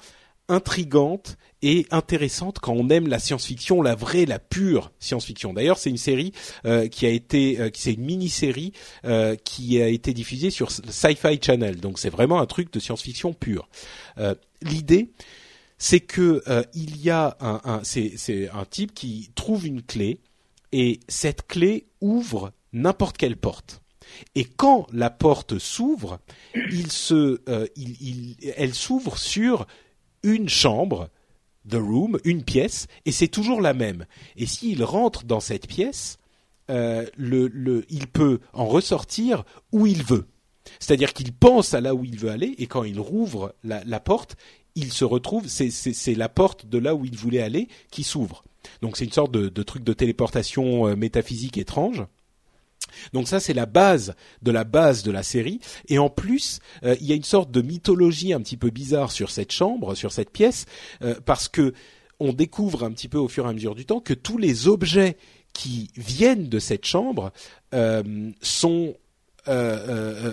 intrigante 0.49 1.37
et 1.63 1.87
intéressante 1.91 2.59
quand 2.61 2.73
on 2.73 2.89
aime 2.89 3.09
la 3.09 3.19
science-fiction, 3.19 3.83
la 3.83 3.95
vraie, 3.95 4.27
la 4.27 4.39
pure 4.39 4.93
science-fiction. 5.01 5.53
D'ailleurs, 5.53 5.79
c'est 5.79 5.91
une 5.91 5.97
série 5.97 6.33
euh, 6.65 6.89
qui 6.89 7.07
a 7.07 7.11
été, 7.11 7.61
euh, 7.61 7.71
c'est 7.75 7.95
une 7.95 8.05
mini-série 8.05 8.73
euh, 9.05 9.35
qui 9.37 9.81
a 9.83 9.89
été 9.89 10.13
diffusée 10.15 10.51
sur 10.51 10.71
Sci-Fi 10.71 11.41
Channel. 11.43 11.81
Donc, 11.81 11.99
c'est 11.99 12.11
vraiment 12.11 12.41
un 12.41 12.47
truc 12.47 12.73
de 12.73 12.81
science-fiction 12.81 13.33
pure. 13.33 13.69
L'idée, 14.63 15.11
c'est 15.79 16.01
que 16.01 16.43
il 16.75 17.01
y 17.01 17.11
a 17.11 17.37
un, 17.41 17.83
type 18.69 18.95
qui 18.95 19.31
trouve 19.35 19.67
une 19.67 19.83
clé 19.83 20.19
et 20.73 21.01
cette 21.09 21.47
clé 21.47 21.87
ouvre 22.01 22.53
n'importe 22.73 23.17
quelle 23.17 23.37
porte. 23.37 23.81
Et 24.35 24.45
quand 24.45 24.87
la 24.93 25.11
porte 25.11 25.59
s'ouvre, 25.59 26.19
elle 28.57 28.75
s'ouvre 28.75 29.19
sur 29.19 29.67
une 30.23 30.49
chambre, 30.49 31.09
the 31.69 31.75
room, 31.75 32.19
une 32.25 32.43
pièce, 32.43 32.87
et 33.05 33.13
c'est 33.13 33.29
toujours 33.29 33.61
la 33.61 33.75
même. 33.75 34.07
Et 34.37 34.47
s'il 34.47 34.83
rentre 34.85 35.25
dans 35.25 35.41
cette 35.41 35.67
pièce, 35.67 36.19
euh, 36.71 37.07
le, 37.17 37.49
le, 37.49 37.85
il 37.89 38.07
peut 38.07 38.41
en 38.53 38.67
ressortir 38.67 39.45
où 39.73 39.87
il 39.87 40.03
veut. 40.03 40.27
C'est-à-dire 40.81 41.15
qu'il 41.15 41.33
pense 41.33 41.73
à 41.73 41.81
là 41.81 41.95
où 41.95 42.05
il 42.05 42.19
veut 42.19 42.31
aller, 42.31 42.55
et 42.59 42.67
quand 42.67 42.85
il 42.85 43.01
rouvre 43.01 43.55
la, 43.65 43.83
la 43.85 44.01
porte, 44.01 44.37
il 44.75 44.93
se 44.93 45.05
retrouve, 45.05 45.49
c'est, 45.49 46.15
la 46.15 46.29
porte 46.29 46.67
de 46.67 46.79
là 46.79 46.95
où 46.95 47.05
il 47.05 47.17
voulait 47.17 47.43
aller 47.43 47.69
qui 47.91 48.05
s'ouvre. 48.05 48.45
Donc 48.83 48.97
c'est 48.97 49.05
une 49.05 49.13
sorte 49.13 49.33
de, 49.33 49.49
de 49.49 49.63
truc 49.63 49.83
de 49.83 49.93
téléportation 49.93 50.87
euh, 50.87 50.95
métaphysique 50.97 51.59
étrange. 51.59 52.05
Donc 53.13 53.29
ça 53.29 53.41
c'est 53.41 53.55
la 53.55 53.67
base 53.67 54.15
de 54.43 54.51
la 54.51 54.65
base 54.65 55.03
de 55.03 55.11
la 55.11 55.23
série 55.23 55.61
et 55.89 55.99
en 55.99 56.11
plus 56.11 56.61
euh, 56.85 56.97
il 57.01 57.07
y 57.07 57.13
a 57.13 57.15
une 57.15 57.25
sorte 57.25 57.51
de 57.51 57.63
mythologie 57.63 58.33
un 58.33 58.41
petit 58.41 58.57
peu 58.57 58.71
bizarre 58.71 59.13
sur 59.13 59.31
cette 59.31 59.53
chambre, 59.53 59.95
sur 59.95 60.13
cette 60.13 60.31
pièce 60.31 60.67
euh, 61.03 61.15
parce 61.25 61.49
que 61.49 61.75
on 62.21 62.33
découvre 62.33 62.85
un 62.85 62.91
petit 62.91 63.09
peu 63.09 63.19
au 63.19 63.29
fur 63.29 63.47
et 63.47 63.49
à 63.49 63.53
mesure 63.53 63.75
du 63.75 63.87
temps 63.87 64.01
que 64.01 64.15
tous 64.15 64.39
les 64.39 64.67
objets 64.67 65.17
qui 65.53 65.91
viennent 65.97 66.49
de 66.49 66.59
cette 66.59 66.85
chambre 66.85 67.33
euh, 67.75 68.03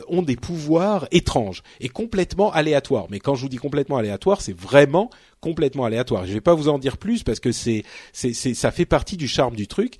ont 0.09 0.21
des 0.23 0.35
pouvoirs 0.35 1.07
étranges 1.11 1.61
et 1.79 1.89
complètement 1.89 2.51
aléatoires. 2.51 3.05
Mais 3.09 3.19
quand 3.19 3.35
je 3.35 3.41
vous 3.41 3.49
dis 3.49 3.57
complètement 3.57 3.97
aléatoire, 3.97 4.41
c'est 4.41 4.57
vraiment 4.57 5.09
complètement 5.41 5.85
aléatoire. 5.85 6.25
Je 6.25 6.33
vais 6.33 6.41
pas 6.41 6.55
vous 6.55 6.69
en 6.69 6.79
dire 6.79 6.97
plus 6.97 7.23
parce 7.23 7.39
que 7.39 7.51
ça 7.51 8.71
fait 8.71 8.85
partie 8.85 9.15
du 9.15 9.27
charme 9.27 9.55
du 9.55 9.67
truc. 9.67 9.97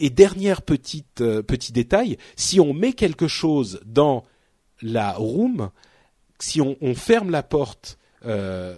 Et 0.00 0.10
dernière 0.10 0.62
petite 0.62 1.20
euh, 1.20 1.42
petit 1.42 1.72
détail, 1.72 2.16
si 2.36 2.60
on 2.60 2.72
met 2.72 2.92
quelque 2.92 3.28
chose 3.28 3.80
dans 3.84 4.24
la 4.82 5.12
room, 5.12 5.70
si 6.38 6.60
on, 6.60 6.76
on 6.80 6.94
ferme 6.94 7.30
la 7.30 7.42
porte 7.42 7.98
euh, 8.24 8.76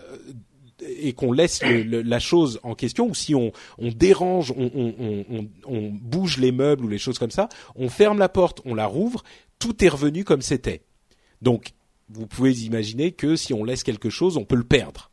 et 0.83 1.12
qu'on 1.12 1.33
laisse 1.33 1.62
le- 1.62 1.83
le- 1.83 2.00
la 2.02 2.18
chose 2.20 2.59
en 2.62 2.74
question, 2.74 3.09
ou 3.09 3.14
si 3.14 3.35
on, 3.35 3.52
on 3.78 3.88
dérange, 3.90 4.52
on, 4.56 4.70
on- 4.74 5.46
on- 5.66 5.90
bouge 5.92 6.38
les 6.38 6.52
meubles 6.52 6.87
ou 6.87 6.88
les 6.88 6.96
choses 6.98 7.18
comme 7.18 7.30
ça, 7.30 7.48
on 7.76 7.90
ferme 7.90 8.18
la 8.18 8.30
porte, 8.30 8.62
on 8.64 8.74
la 8.74 8.87
rouvre, 8.87 9.22
tout 9.59 9.85
est 9.85 9.88
revenu 9.90 10.24
comme 10.24 10.40
c'était. 10.40 10.80
Donc, 11.42 11.72
vous 12.09 12.26
pouvez 12.26 12.52
imaginer 12.64 13.12
que 13.12 13.37
si 13.37 13.52
on 13.52 13.62
laisse 13.62 13.83
quelque 13.83 14.09
chose, 14.11 14.38
on 14.38 14.44
peut 14.46 14.56
le 14.56 14.64
perdre. 14.64 15.11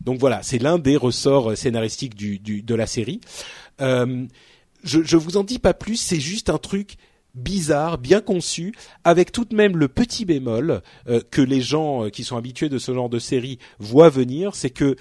Donc 0.00 0.20
voilà, 0.20 0.44
c'est 0.44 0.58
l'un 0.58 0.78
des 0.78 0.96
ressorts 0.96 1.56
scénaristiques 1.56 2.14
du, 2.14 2.38
du- 2.38 2.62
de 2.62 2.74
la 2.76 2.86
série. 2.86 3.20
Euh, 3.80 4.24
je, 4.88 5.02
je 5.02 5.16
vous 5.16 5.36
en 5.36 5.44
dis 5.44 5.58
pas 5.58 5.74
plus, 5.74 5.96
c'est 5.96 6.20
juste 6.20 6.50
un 6.50 6.58
truc 6.58 6.96
bizarre, 7.34 7.98
bien 7.98 8.20
conçu, 8.20 8.74
avec 9.04 9.32
tout 9.32 9.44
de 9.44 9.54
même 9.54 9.76
le 9.76 9.88
petit 9.88 10.24
bémol 10.24 10.82
euh, 11.08 11.20
que 11.30 11.40
les 11.40 11.60
gens 11.60 12.04
euh, 12.04 12.10
qui 12.10 12.24
sont 12.24 12.36
habitués 12.36 12.68
de 12.68 12.78
ce 12.78 12.92
genre 12.92 13.08
de 13.08 13.18
série 13.18 13.58
voient 13.78 14.08
venir, 14.08 14.54
c'est 14.54 14.70
que 14.70 14.96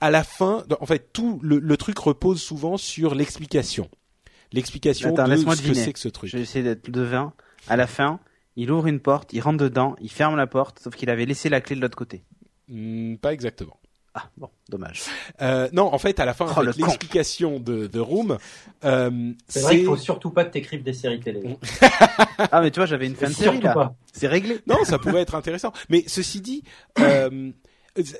à 0.00 0.10
la 0.10 0.24
fin, 0.24 0.64
en 0.80 0.86
fait, 0.86 1.12
tout 1.12 1.40
le, 1.42 1.58
le 1.58 1.76
truc 1.76 1.98
repose 1.98 2.42
souvent 2.42 2.76
sur 2.76 3.14
l'explication, 3.14 3.88
l'explication 4.52 5.12
de 5.12 5.22
laisse-moi 5.22 5.56
ce 5.56 5.62
que 5.62 5.74
c'est 5.74 5.92
que 5.92 5.98
ce 5.98 6.08
truc. 6.08 6.30
Je 6.30 6.36
vais 6.36 6.42
essayer 6.42 6.64
d'être 6.64 6.90
devin. 6.90 7.32
À 7.68 7.76
la 7.76 7.86
fin, 7.86 8.20
il 8.56 8.70
ouvre 8.70 8.86
une 8.86 9.00
porte, 9.00 9.32
il 9.32 9.40
rentre 9.40 9.58
dedans, 9.58 9.96
il 10.00 10.10
ferme 10.10 10.36
la 10.36 10.46
porte, 10.46 10.78
sauf 10.78 10.94
qu'il 10.94 11.08
avait 11.08 11.24
laissé 11.24 11.48
la 11.48 11.60
clé 11.60 11.74
de 11.76 11.80
l'autre 11.80 11.96
côté. 11.96 12.22
Hmm, 12.68 13.16
pas 13.16 13.32
exactement. 13.32 13.78
Ah, 14.16 14.28
bon, 14.36 14.48
dommage. 14.68 15.02
Euh, 15.42 15.68
non, 15.72 15.92
en 15.92 15.98
fait, 15.98 16.20
à 16.20 16.24
la 16.24 16.34
fin, 16.34 16.44
en 16.46 16.50
Oh, 16.50 16.54
con. 16.54 16.60
l'explication 16.62 17.58
de 17.58 17.88
The 17.88 17.96
Room, 17.96 18.38
euh, 18.84 19.32
C'est 19.48 19.60
vrai 19.62 19.76
qu'il 19.76 19.86
faut 19.86 19.96
surtout 19.96 20.30
pas 20.30 20.44
que 20.44 20.52
t'écrives 20.52 20.84
des 20.84 20.92
séries 20.92 21.18
télé. 21.20 21.42
Ah, 22.52 22.60
mais 22.60 22.70
tu 22.70 22.78
vois, 22.78 22.86
j'avais 22.86 23.06
une 23.06 23.16
fin 23.16 23.28
de 23.28 23.32
série, 23.32 23.60
là. 23.60 23.72
pas. 23.74 23.94
C'est 24.12 24.26
réglé. 24.28 24.60
Non, 24.66 24.84
ça 24.84 24.98
pourrait 24.98 25.22
être 25.22 25.34
intéressant. 25.34 25.72
Mais 25.88 26.04
ceci 26.06 26.40
dit, 26.40 26.62
euh, 27.00 27.50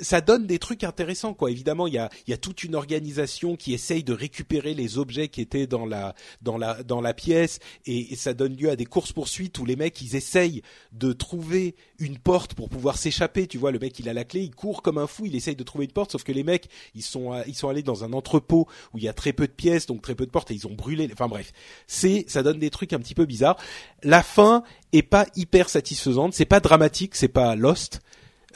ça 0.01 0.21
donne 0.21 0.47
des 0.47 0.59
trucs 0.59 0.85
intéressants, 0.85 1.35
quoi. 1.35 1.51
Évidemment, 1.51 1.87
il 1.87 1.95
y 1.95 1.99
a, 1.99 2.09
y 2.29 2.33
a 2.33 2.37
toute 2.37 2.63
une 2.63 2.75
organisation 2.75 3.57
qui 3.57 3.75
essaye 3.75 4.05
de 4.05 4.13
récupérer 4.13 4.73
les 4.75 4.99
objets 4.99 5.29
qui 5.29 5.41
étaient 5.41 5.67
dans 5.67 5.85
la 5.85 6.15
dans 6.43 6.57
la 6.57 6.83
dans 6.85 7.01
la 7.01 7.13
pièce, 7.15 7.59
et, 7.85 8.13
et 8.13 8.17
ça 8.17 8.35
donne 8.35 8.57
lieu 8.57 8.71
à 8.71 8.77
des 8.77 8.85
courses 8.85 9.13
poursuites 9.13 9.59
où 9.59 9.65
les 9.65 9.77
mecs 9.77 10.01
ils 10.01 10.15
essayent 10.15 10.63
de 10.93 11.13
trouver 11.13 11.75
une 11.99 12.19
porte 12.19 12.55
pour 12.55 12.69
pouvoir 12.69 12.99
s'échapper. 12.99 13.47
Tu 13.47 13.59
vois, 13.59 13.73
le 13.73 13.79
mec 13.79 13.99
il 13.99 14.09
a 14.09 14.13
la 14.13 14.25
clé, 14.25 14.43
il 14.43 14.55
court 14.55 14.83
comme 14.83 14.99
un 14.99 15.07
fou, 15.07 15.27
il 15.27 15.35
essaye 15.35 15.57
de 15.57 15.65
trouver 15.65 15.87
une 15.87 15.93
porte, 15.93 16.13
sauf 16.13 16.23
que 16.23 16.33
les 16.33 16.45
mecs 16.45 16.69
ils 16.95 17.03
sont 17.03 17.33
à- 17.33 17.45
ils 17.47 17.55
sont 17.55 17.69
allés 17.69 17.83
dans 17.83 18.05
un 18.05 18.13
entrepôt 18.13 18.69
où 18.93 18.99
il 18.99 19.05
y 19.05 19.09
a 19.09 19.13
très 19.13 19.33
peu 19.33 19.47
de 19.47 19.53
pièces, 19.53 19.87
donc 19.87 20.03
très 20.03 20.15
peu 20.15 20.27
de 20.27 20.31
portes, 20.31 20.51
et 20.51 20.55
ils 20.55 20.67
ont 20.67 20.75
brûlé. 20.75 21.09
Enfin 21.13 21.29
bref, 21.29 21.53
c'est 21.87 22.25
ça 22.29 22.43
donne 22.43 22.59
des 22.59 22.71
trucs 22.71 22.93
un 22.93 23.01
petit 23.01 23.15
peu 23.15 23.25
bizarres. 23.27 23.57
La 24.03 24.23
fin 24.23 24.63
est 24.93 25.03
pas 25.03 25.27
hyper 25.35 25.69
satisfaisante, 25.69 26.33
c'est 26.35 26.45
pas 26.45 26.61
dramatique, 26.61 27.17
c'est 27.17 27.29
pas 27.29 27.57
Lost 27.57 28.01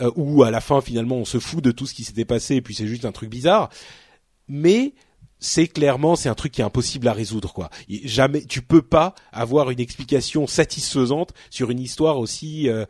euh, 0.01 0.11
où 0.17 0.43
à 0.43 0.51
la 0.51 0.61
fin 0.61 0.81
finalement 0.81 1.17
on 1.17 1.25
se 1.25 1.39
fout 1.39 1.63
de 1.63 1.71
tout 1.71 1.87
ce 1.87 1.95
qui 1.95 2.05
s'était 2.05 2.25
passé 2.25 2.57
et 2.57 2.63
puis 2.63 2.75
c'est 2.75 2.87
juste 2.87 3.05
un 3.05 3.13
truc 3.13 3.31
bizarre. 3.31 3.71
Mais 4.49 4.95
c'est 5.39 5.69
clairement 5.69 6.17
c'est 6.17 6.29
un 6.29 6.35
truc 6.35 6.53
qui 6.53 6.61
est 6.61 6.65
impossible 6.65 7.09
à 7.09 7.13
résoudre 7.13 7.53
quoi. 7.53 7.71
Jamais 7.89 8.45
tu 8.45 8.63
peux 8.63 8.83
pas 8.83 9.15
avoir 9.33 9.71
une 9.71 9.81
explication 9.81 10.47
satisfaisante 10.47 11.33
sur 11.51 11.71
une 11.71 11.81
histoire 11.81 12.19
aussi 12.19 12.69
euh, 12.69 12.85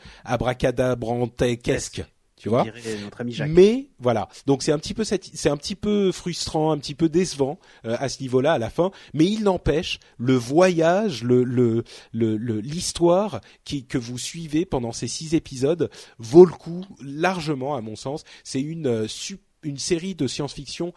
tu 2.39 2.49
vois. 2.49 2.63
Dirait 2.65 2.99
notre 3.03 3.21
ami 3.21 3.33
Jacques. 3.33 3.51
Mais 3.51 3.89
voilà, 3.99 4.29
donc 4.47 4.63
c'est 4.63 4.73
un 4.73 4.79
petit 4.79 4.95
peu 4.95 5.05
c'est 5.05 5.49
un 5.51 5.57
petit 5.57 5.75
peu 5.75 6.13
frustrant, 6.13 6.71
un 6.71 6.79
petit 6.79 6.95
peu 6.95 7.09
décevant 7.09 7.59
euh, 7.85 7.97
à 7.99 8.09
ce 8.09 8.23
niveau-là 8.23 8.53
à 8.55 8.59
la 8.59 8.71
fin, 8.71 8.91
mais 9.15 9.27
il 9.27 9.43
n'empêche 9.45 9.99
le 10.17 10.35
voyage, 10.35 11.23
le 11.25 11.45
le 11.45 11.85
le 12.13 12.37
le- 12.37 12.61
l'histoire 12.61 13.41
qui 13.65 13.85
que 13.85 13.99
vous 13.99 14.19
suivez 14.19 14.65
pendant 14.65 14.93
ces 14.93 15.09
six 15.09 15.35
épisodes 15.35 15.91
vaut 16.19 16.45
le 16.45 16.53
coup 16.53 16.85
largement 17.03 17.75
à 17.77 17.81
mon 17.81 17.97
sens. 17.97 18.25
C'est 18.45 18.61
une 18.61 18.87
euh, 18.87 19.07
une 19.65 19.79
série 19.79 20.15
de 20.15 20.27
science-fiction 20.29 20.93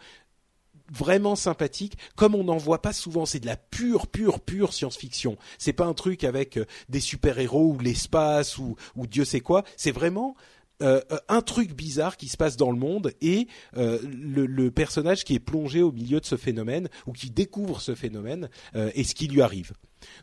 vraiment 0.92 1.36
sympathique, 1.36 1.96
comme 2.16 2.34
on 2.34 2.44
n'en 2.44 2.58
voit 2.58 2.82
pas 2.82 2.92
souvent. 2.92 3.24
C'est 3.24 3.40
de 3.40 3.46
la 3.46 3.56
pure, 3.56 4.06
pure, 4.06 4.40
pure 4.40 4.72
science-fiction. 4.74 5.38
C'est 5.58 5.72
pas 5.72 5.86
un 5.86 5.94
truc 5.94 6.22
avec 6.24 6.58
euh, 6.58 6.66
des 6.88 7.00
super-héros 7.00 7.72
ou 7.74 7.78
l'espace 7.78 8.58
ou, 8.58 8.76
ou 8.96 9.06
Dieu 9.06 9.24
sait 9.24 9.40
quoi. 9.40 9.64
C'est 9.76 9.90
vraiment 9.92 10.36
euh, 10.82 11.00
un 11.28 11.40
truc 11.40 11.74
bizarre 11.74 12.16
qui 12.16 12.28
se 12.28 12.36
passe 12.36 12.56
dans 12.56 12.70
le 12.70 12.78
monde 12.78 13.12
et 13.20 13.46
euh, 13.76 13.98
le, 14.04 14.46
le, 14.46 14.70
personnage 14.70 15.24
qui 15.24 15.34
est 15.34 15.38
plongé 15.40 15.82
au 15.82 15.92
milieu 15.92 16.20
de 16.20 16.26
ce 16.26 16.36
phénomène 16.36 16.88
ou 17.06 17.12
qui 17.12 17.30
découvre 17.30 17.80
ce 17.80 17.94
phénomène 17.94 18.48
euh, 18.74 18.90
et 18.94 19.04
ce 19.04 19.14
qui 19.14 19.28
lui 19.28 19.40
arrive. 19.42 19.72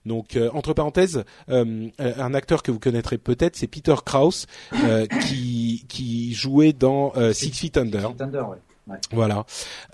Donc 0.05 0.37
entre 0.53 0.73
parenthèses, 0.73 1.23
un 1.47 2.33
acteur 2.33 2.63
que 2.63 2.71
vous 2.71 2.79
connaîtrez 2.79 3.17
peut-être, 3.17 3.55
c'est 3.55 3.67
Peter 3.67 3.95
Krause 4.05 4.45
qui 5.27 5.85
qui 5.87 6.33
jouait 6.33 6.73
dans 6.73 7.13
Six 7.33 7.51
Feet 7.51 7.77
Under. 7.77 8.01
Six 8.17 8.21
Under 8.23 8.49
ouais. 8.49 8.57
Ouais. 8.87 8.97
Voilà. 9.11 9.45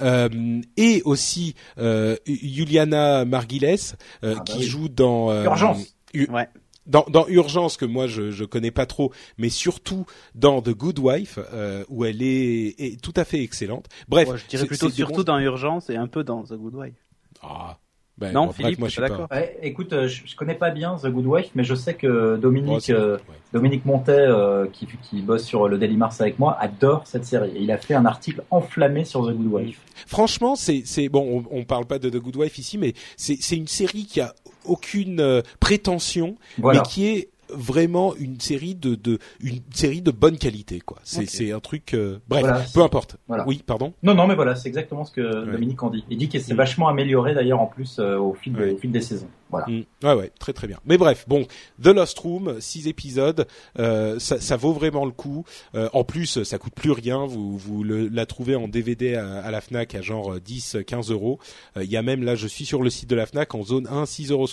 Euh, 0.02 0.62
et 0.78 1.02
aussi 1.04 1.54
euh, 1.78 2.16
Juliana 2.26 3.26
Margulies 3.26 3.92
euh, 4.24 4.36
Ah 4.38 4.38
bah 4.38 4.44
qui 4.46 4.60
oui. 4.60 4.64
joue 4.64 4.88
dans 4.90 5.32
Urgence. 5.44 5.96
U- 6.14 6.28
Ouais. 6.32 6.48
Dans, 6.86 7.06
dans 7.10 7.28
Urgence 7.28 7.78
que 7.78 7.86
moi 7.86 8.08
je 8.08 8.32
je 8.32 8.44
connais 8.46 8.72
pas 8.72 8.86
trop, 8.86 9.12
mais 9.38 9.50
surtout 9.50 10.06
dans 10.34 10.62
The 10.62 10.70
Good 10.72 11.00
Wife 11.00 11.40
euh, 11.54 11.84
où 11.90 12.06
elle 12.06 12.22
est, 12.22 12.76
est 12.80 13.02
tout 13.02 13.14
à 13.16 13.24
fait 13.26 13.42
excellente. 13.42 13.88
Bref, 14.08 14.30
Ouais, 14.30 14.38
je 14.38 14.46
dirais 14.48 14.66
plutôt 14.66 14.90
surtout 14.90 15.18
bons- 15.18 15.24
dans 15.24 15.40
Urgence 15.40 15.90
et 15.90 15.96
un 15.96 16.08
peu 16.08 16.24
dans 16.24 16.44
The 16.44 16.54
Good 16.54 16.76
Wife. 16.76 16.94
Ah, 17.42 17.78
ben, 18.18 18.32
Non, 18.32 18.46
bon, 18.46 18.54
Philippe, 18.54 18.80
moi 18.80 18.88
je 18.88 18.94
suis 18.94 19.02
d'accord 19.02 19.28
pas. 19.28 19.36
Ouais, 19.36 19.58
écoute, 19.62 19.92
euh, 19.92 20.08
je, 20.08 20.22
je 20.26 20.36
connais 20.38 20.56
pas 20.56 20.70
bien 20.72 20.96
The 20.96 21.08
Good 21.08 21.26
Wife, 21.26 21.50
mais 21.54 21.66
je 21.66 21.76
sais 21.76 21.96
que 21.96 22.38
Dominique, 22.38 22.90
euh, 22.90 23.18
ouais. 23.18 23.22
Dominique 23.52 23.84
Montet, 23.86 24.14
euh, 24.18 24.68
qui, 24.72 24.88
qui 25.04 25.22
bosse 25.22 25.44
sur 25.44 25.68
le 25.68 25.78
Daily 25.78 25.98
Mars 25.98 26.22
avec 26.22 26.40
moi, 26.40 26.58
adore 26.60 27.06
cette 27.08 27.26
série. 27.26 27.52
Et 27.58 27.62
il 27.62 27.72
a 27.72 27.78
fait 27.78 27.94
un 27.94 28.06
article 28.06 28.42
enflammé 28.52 29.04
sur 29.04 29.28
The 29.28 29.32
Good 29.36 29.48
Wife. 29.52 29.82
Franchement, 30.08 30.56
c'est 30.56 31.10
bon. 31.10 31.44
On, 31.52 31.60
on 31.60 31.64
parle 31.66 31.86
pas 31.86 32.00
de 32.00 32.10
The 32.10 32.18
Good 32.18 32.38
Wife 32.38 32.58
ici, 32.58 32.78
mais 32.78 32.94
c'est 33.18 33.58
une 33.58 33.68
série 33.68 34.06
qui 34.06 34.22
a 34.22 34.34
aucune 34.68 35.20
euh, 35.20 35.42
prétention, 35.60 36.36
Voilà. 36.58 36.82
mais 36.82 36.88
qui 36.90 37.08
est 37.08 37.30
vraiment 37.56 38.16
une 38.16 38.40
série 38.40 38.76
de, 38.76 38.96
de 38.96 39.20
une 39.40 39.60
série 39.74 40.02
de 40.02 40.12
bonne 40.12 40.38
qualité 40.38 40.80
quoi. 40.80 40.98
C'est 41.04 41.22
Ok. 41.24 41.30
c'est 41.30 41.52
un 41.52 41.60
truc 41.60 41.94
euh, 41.94 42.20
bref, 42.28 42.42
Voilà, 42.42 42.60
peu 42.60 42.66
c'est- 42.68 42.82
importe. 42.82 43.18
voilà. 43.28 43.46
Oui, 43.48 43.64
pardon? 43.66 43.94
Non, 44.04 44.14
non, 44.14 44.28
mais 44.28 44.36
voilà, 44.36 44.56
c'est 44.56 44.68
exactement 44.68 45.06
ce 45.06 45.12
que 45.12 45.46
Dominique 45.52 45.82
en 45.84 45.90
dit. 45.90 46.04
Il 46.10 46.18
dit 46.18 46.30
qu'il 46.30 46.42
s'est 46.42 46.54
Mm. 46.54 46.58
vachement 46.58 46.88
amélioré 46.88 47.34
d'ailleurs 47.34 47.62
en 47.62 47.68
plus 47.68 47.98
euh, 48.00 48.18
au, 48.18 48.34
fil 48.34 48.54
de- 48.54 48.60
Ouais. 48.60 48.72
au 48.74 48.78
fil 48.78 48.92
des 48.92 49.02
saisons. 49.02 49.28
Voilà. 49.50 49.68
Mm. 49.68 49.84
Ouais 50.04 50.14
ouais, 50.14 50.32
très 50.40 50.54
très 50.54 50.68
bien. 50.68 50.80
Mais 50.86 50.98
bref, 50.98 51.26
bon, 51.28 51.46
The 51.82 51.88
Lost 51.88 52.18
Room, 52.20 52.60
six 52.60 52.88
épisodes, 52.88 53.48
euh, 53.80 54.20
ça, 54.20 54.40
ça 54.40 54.58
vaut 54.58 54.74
vraiment 54.74 55.06
le 55.06 55.12
coup. 55.12 55.46
En 55.94 56.04
plus, 56.04 56.44
ça 56.44 56.58
coûte 56.58 56.74
plus 56.76 56.92
rien. 56.92 57.26
Vous 57.26 57.58
vous 57.58 57.84
le, 57.84 58.08
la 58.08 58.26
trouvez 58.26 58.56
en 58.56 58.68
DVD 58.68 59.16
à, 59.16 59.40
à 59.40 59.52
la 59.52 59.62
Fnac 59.62 59.96
à 59.96 60.02
genre 60.02 60.34
euh, 60.34 60.40
10 60.40 60.78
15 60.86 61.12
euros. 61.12 61.40
Il 61.76 61.90
y 61.90 61.98
a 61.98 62.02
même 62.02 62.24
là, 62.24 62.36
je 62.36 62.48
suis 62.48 62.66
sur 62.66 62.82
le 62.82 62.90
site 62.90 63.10
de 63.10 63.16
la 63.16 63.26
Fnac 63.26 63.54
en 63.56 63.64
zone 63.64 63.88
1 63.88 64.04
6,68 64.06 64.32
euros. 64.32 64.48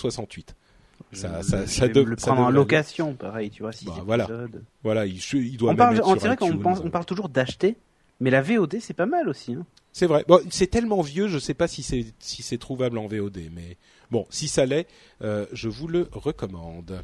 Ça, 1.13 1.41
Je- 1.41 1.47
ça, 1.47 1.67
ça, 1.67 1.87
le 1.87 2.05
ça 2.17 2.27
prendre 2.31 2.47
en 2.47 2.49
location, 2.51 3.13
pareil, 3.15 3.49
tu 3.49 3.61
vois. 3.63 3.71
Six 3.71 3.85
Bah, 3.85 4.01
voilà. 4.05 4.23
épisodes. 4.25 4.63
Voilà, 4.83 5.05
il, 5.05 5.17
il 5.33 5.57
doit 5.57 5.69
On 5.69 5.71
même 5.73 5.77
parle, 5.77 5.95
être 5.97 6.07
on 6.07 6.11
sur 6.11 6.21
dirait 6.21 6.37
qu'on 6.37 6.47
iTunes. 6.47 6.61
pense, 6.61 6.79
on 6.83 6.89
parle 6.89 7.05
toujours 7.05 7.29
d'acheter, 7.29 7.75
mais 8.19 8.29
la 8.29 8.41
VOD 8.41 8.77
c'est 8.79 8.93
pas 8.93 9.05
mal 9.05 9.29
aussi. 9.29 9.53
Hein. 9.53 9.65
C'est 9.91 10.07
vrai. 10.07 10.25
Bon, 10.27 10.39
c'est 10.49 10.67
tellement 10.67 11.01
vieux, 11.01 11.27
je 11.27 11.37
sais 11.37 11.53
pas 11.53 11.67
si 11.67 11.83
c'est 11.83 12.05
si 12.19 12.41
c'est 12.41 12.57
trouvable 12.57 12.97
en 12.97 13.07
VOD, 13.07 13.41
mais 13.53 13.77
bon, 14.09 14.25
si 14.29 14.47
ça 14.47 14.65
l'est, 14.65 14.87
euh, 15.21 15.45
je 15.53 15.69
vous 15.69 15.87
le 15.87 16.07
recommande. 16.11 17.03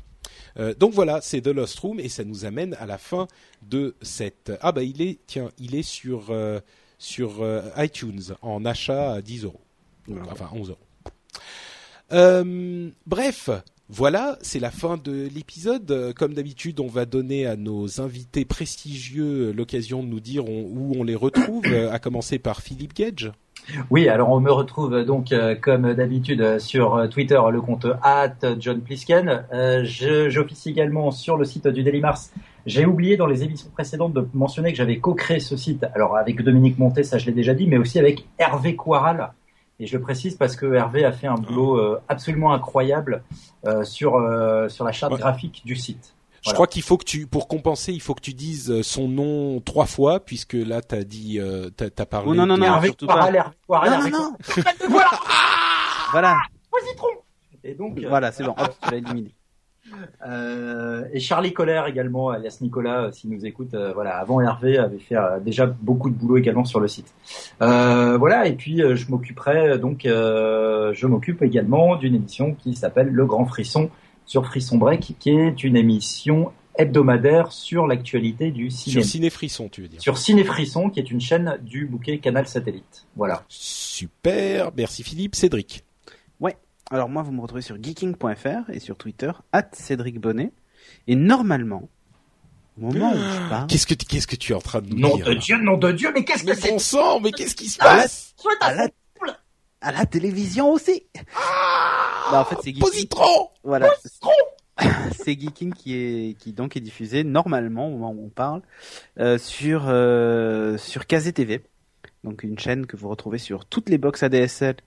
Euh, 0.58 0.74
donc 0.74 0.94
voilà, 0.94 1.22
c'est 1.22 1.42
The 1.42 1.48
Lost 1.50 1.78
Room 1.80 2.00
et 2.00 2.10
ça 2.10 2.24
nous 2.24 2.46
amène 2.46 2.74
à 2.80 2.86
la 2.88 2.98
fin 2.98 3.28
de 3.62 3.96
cette. 4.02 4.52
Ah 4.62 4.72
bah 4.72 4.82
il 4.84 5.02
est, 5.04 5.20
tiens, 5.28 5.50
il 5.60 5.76
est 5.76 5.84
sur 5.84 6.28
euh, 6.32 6.60
sur 6.98 7.44
euh, 7.44 7.62
iTunes 7.78 8.22
en 8.42 8.66
achat 8.66 9.14
à 9.14 9.22
10 9.22 9.44
euros, 9.44 9.62
enfin 10.32 10.50
11 10.52 10.70
euros. 10.70 10.80
Euh, 12.12 12.90
bref, 13.06 13.50
voilà, 13.90 14.38
c'est 14.42 14.60
la 14.60 14.72
fin 14.72 14.98
de 14.98 15.28
l'épisode. 15.34 15.90
Euh, 15.92 16.14
Comme 16.14 16.34
d'habitude, 16.34 16.80
on 16.80 16.88
va 16.88 17.06
donner 17.06 17.46
à 17.46 17.56
nos 17.56 18.00
invités 18.00 18.46
prestigieux 18.46 19.52
l'occasion 19.52 20.04
de 20.04 20.08
nous 20.08 20.20
dire 20.20 20.48
où 20.48 20.94
on 20.96 21.04
les 21.04 21.16
retrouve, 21.16 21.64
euh, 21.66 21.92
à 21.92 22.00
commencer 22.00 22.40
par 22.40 22.62
Philippe 22.62 22.94
Gage. 22.94 23.32
Oui, 23.90 24.08
alors 24.08 24.30
on 24.30 24.40
me 24.40 24.52
retrouve 24.52 25.04
donc 25.04 25.32
euh, 25.32 25.54
comme 25.54 25.94
d'habitude 25.94 26.42
euh, 26.42 26.60
sur 26.60 26.96
euh, 26.96 27.08
Twitter 27.08 27.40
le 27.52 27.62
compte 27.62 27.88
at 28.02 28.36
John 28.60 28.82
Plisken. 28.82 29.46
Euh, 29.54 29.84
J'officie 29.84 30.70
également 30.70 31.12
sur 31.12 31.38
le 31.38 31.46
site 31.46 31.68
du 31.68 31.84
Daily 31.84 32.00
Mars. 32.00 32.32
J'ai 32.66 32.86
oublié 32.86 33.18
dans 33.18 33.28
les 33.28 33.44
émissions 33.44 33.70
précédentes 33.70 34.14
de 34.14 34.28
mentionner 34.34 34.72
que 34.72 34.78
j'avais 34.78 35.00
co-créé 35.00 35.40
ce 35.40 35.58
site. 35.58 35.86
Alors 35.94 36.16
avec 36.16 36.42
Dominique 36.42 36.80
Montet, 36.80 37.04
ça 37.04 37.18
je 37.18 37.26
l'ai 37.26 37.32
déjà 37.32 37.54
dit, 37.54 37.68
mais 37.68 37.78
aussi 37.78 38.00
avec 38.00 38.26
Hervé 38.38 38.76
Coiral. 38.76 39.34
Et 39.80 39.88
je 39.88 39.96
le 39.98 40.02
précise 40.04 40.36
parce 40.36 40.56
que 40.56 40.74
Hervé 40.74 41.06
a 41.06 41.12
fait 41.12 41.28
un 41.28 41.36
boulot 41.36 41.78
euh, 41.78 42.02
absolument 42.10 42.52
incroyable 42.54 43.24
euh, 43.66 43.84
sur 43.84 44.16
euh, 44.16 44.68
sur 44.70 44.84
la 44.86 44.92
charte 44.92 45.14
Ouais. 45.14 45.20
graphique 45.20 45.62
du 45.66 45.76
site. 45.76 46.16
Je 46.42 46.46
Voilà. 46.46 46.56
crois 46.56 46.68
qu'il 46.68 46.82
faut 46.84 46.98
que 46.98 47.04
tu, 47.06 47.28
pour 47.28 47.48
compenser, 47.50 47.92
il 47.94 48.02
faut 48.02 48.14
que 48.14 48.22
tu 48.22 48.34
dises 48.34 48.82
son 48.82 49.08
nom 49.10 49.60
trois 49.62 49.86
fois, 49.86 50.20
puisque 50.22 50.54
là, 50.54 50.82
t'as 50.82 51.04
dit, 51.04 51.38
euh, 51.40 51.70
t'as, 51.70 51.90
t'as 51.90 52.06
parlé. 52.06 52.30
Oh, 52.30 52.34
non, 52.36 52.46
non, 52.46 52.58
non. 52.58 52.66
Hervé 52.66 52.94
Coiral, 52.94 53.34
pas. 53.68 53.86
Hervé 53.86 53.90
Non, 53.90 53.96
Hervé 53.98 54.12
non, 54.12 54.20
non. 54.20 54.34
Coiral. 54.54 54.76
Voilà, 56.12 56.38
Voilà, 56.72 56.88
citron. 56.90 57.08
Et 57.64 57.74
donc, 57.76 58.00
voilà, 58.08 58.32
c'est 58.32 58.44
bon. 58.44 58.56
Hop, 58.58 58.74
tu 58.82 58.90
l'as 58.92 58.98
éliminé. 58.98 59.36
Euh, 60.26 61.06
et 61.14 61.20
Charlie 61.20 61.54
Colère 61.54 61.88
également, 61.88 62.30
alias 62.30 62.58
Nicolas, 62.62 63.04
euh, 63.04 63.12
s'il 63.12 63.30
nous 63.30 63.46
écoute, 63.46 63.74
euh, 63.74 63.92
voilà, 63.94 64.18
avant 64.18 64.42
Hervé 64.42 64.78
avait 64.78 65.00
fait 65.00 65.16
euh, 65.16 65.40
déjà 65.40 65.66
beaucoup 65.66 66.10
de 66.10 66.16
boulot 66.16 66.38
également 66.38 66.66
sur 66.66 66.80
le 66.80 66.88
site. 66.88 67.14
Voilà, 67.60 68.48
et 68.48 68.54
puis 68.54 68.82
je 68.82 69.10
m'occuperai 69.10 69.78
donc, 69.80 70.02
je 70.04 71.06
m'occupe 71.06 71.42
également 71.42 71.96
d'une 71.96 72.16
émission 72.16 72.56
qui 72.56 72.76
s'appelle 72.76 73.10
Le 73.10 73.26
Grand 73.26 73.46
Frisson 73.46 73.90
sur 74.26 74.46
Frisson 74.46 74.78
Break, 74.78 75.16
qui 75.20 75.30
est 75.32 75.64
une 75.64 75.76
émission 75.76 76.52
hebdomadaire 76.78 77.52
sur 77.52 77.88
l'actualité 77.88 78.52
du 78.52 78.72
sur 78.72 78.92
cinéma. 78.92 79.04
Ciné 79.06 79.30
Frisson, 79.30 79.70
tu 79.70 79.82
veux 79.82 79.88
dire. 79.88 80.02
Sur 80.02 80.18
Ciné 80.18 80.44
Frisson, 80.44 80.90
qui 80.90 81.00
est 81.00 81.12
une 81.12 81.20
chaîne 81.20 81.58
du 81.62 81.86
bouquet 81.86 82.20
Canal 82.20 82.48
Satellite. 82.48 83.06
Voilà. 83.16 83.44
Super, 83.50 84.72
merci 84.76 85.04
Philippe. 85.04 85.36
Cédric. 85.36 85.84
Alors 86.92 87.10
moi, 87.10 87.22
vous 87.24 87.32
me 87.32 87.42
retrouvez 87.42 87.62
sur 87.62 87.82
geeking.fr 87.82 88.70
et 88.72 88.80
sur 88.80 88.98
Twitter, 88.98 89.32
at 89.52 89.70
Cédric 89.74 90.20
Bonnet. 90.20 90.52
Et 91.08 91.16
normalement, 91.16 91.88
au 92.82 92.86
moment 92.92 93.12
où 93.12 93.16
je 93.18 93.50
parle, 93.50 93.68
Qu'est-ce 93.68 93.86
que, 93.86 93.94
tu- 93.94 94.06
qu'est-ce 94.06 94.28
que 94.28 94.36
tu 94.36 94.54
es 94.54 94.56
en 94.56 94.62
train 94.62 94.82
de 94.82 94.90
nous 94.90 95.00
Nom 95.00 95.16
dire 95.18 95.26
de 95.28 95.32
là 95.34 95.40
Dieu, 95.40 95.58
nom 95.58 95.78
de 95.78 95.92
Dieu, 95.92 96.12
mais 96.14 96.24
qu'est-ce 96.24 96.46
Mais 96.46 96.54
que 96.54 96.58
c'est 96.62 96.70
bon 96.72 96.80
sang, 96.80 97.20
mais 97.20 97.32
qu'est-ce 97.32 97.56
qui 97.56 97.70
se 97.70 97.78
Ah, 97.82 97.98
passe 98.02 98.34
à 98.62 98.74
la, 98.74 98.88
à 99.82 99.92
la 99.92 100.06
télévision 100.06 100.72
aussi. 100.72 101.04
Bah, 102.32 102.42
en 102.42 102.46
fait, 102.46 102.56
c'est 102.64 102.70
Geeking. 102.72 102.82
Positron 102.82 103.50
Voilà. 103.64 103.90
C'est 105.12 105.38
Geeking 105.38 105.74
qui 105.74 105.94
est 105.94 106.38
qui 106.40 106.54
donc 106.54 106.78
est 106.78 106.80
diffusé 106.80 107.26
normalement 107.26 107.88
au 107.88 107.98
moment 107.98 108.12
où 108.12 108.26
on 108.28 108.30
parle 108.30 108.62
euh, 109.20 109.38
sur 109.38 109.88
euh, 109.90 110.78
sur 110.78 111.06
KZTV. 111.06 111.66
Donc 112.24 112.44
une 112.44 112.58
chaîne 112.58 112.86
que 112.86 112.96
vous 112.96 113.10
retrouvez 113.10 113.40
sur 113.40 113.66
toutes 113.66 113.90
les 113.90 113.98
box 113.98 114.24
ADSL 114.24 114.76
euh, 114.78 114.82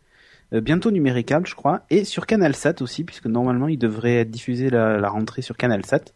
bientôt 0.60 0.90
numéricales, 0.90 1.46
je 1.46 1.54
crois, 1.54 1.82
et 1.90 2.04
sur 2.04 2.26
CanalSat 2.26 2.82
aussi 2.82 3.04
puisque 3.04 3.26
normalement 3.26 3.68
il 3.68 3.78
devrait 3.78 4.16
être 4.16 4.30
diffusé 4.30 4.70
la, 4.70 4.98
la 4.98 5.08
rentrée 5.08 5.42
sur 5.42 5.56
CanalSat. 5.56 6.12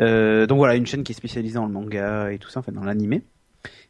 Euh, 0.00 0.46
donc 0.46 0.58
voilà, 0.58 0.74
une 0.74 0.86
chaîne 0.86 1.04
qui 1.04 1.12
est 1.12 1.14
spécialisée 1.14 1.54
dans 1.54 1.66
le 1.66 1.72
manga 1.72 2.32
et 2.32 2.38
tout 2.38 2.48
ça, 2.48 2.60
enfin 2.60 2.72
dans 2.72 2.84
l'animé. 2.84 3.22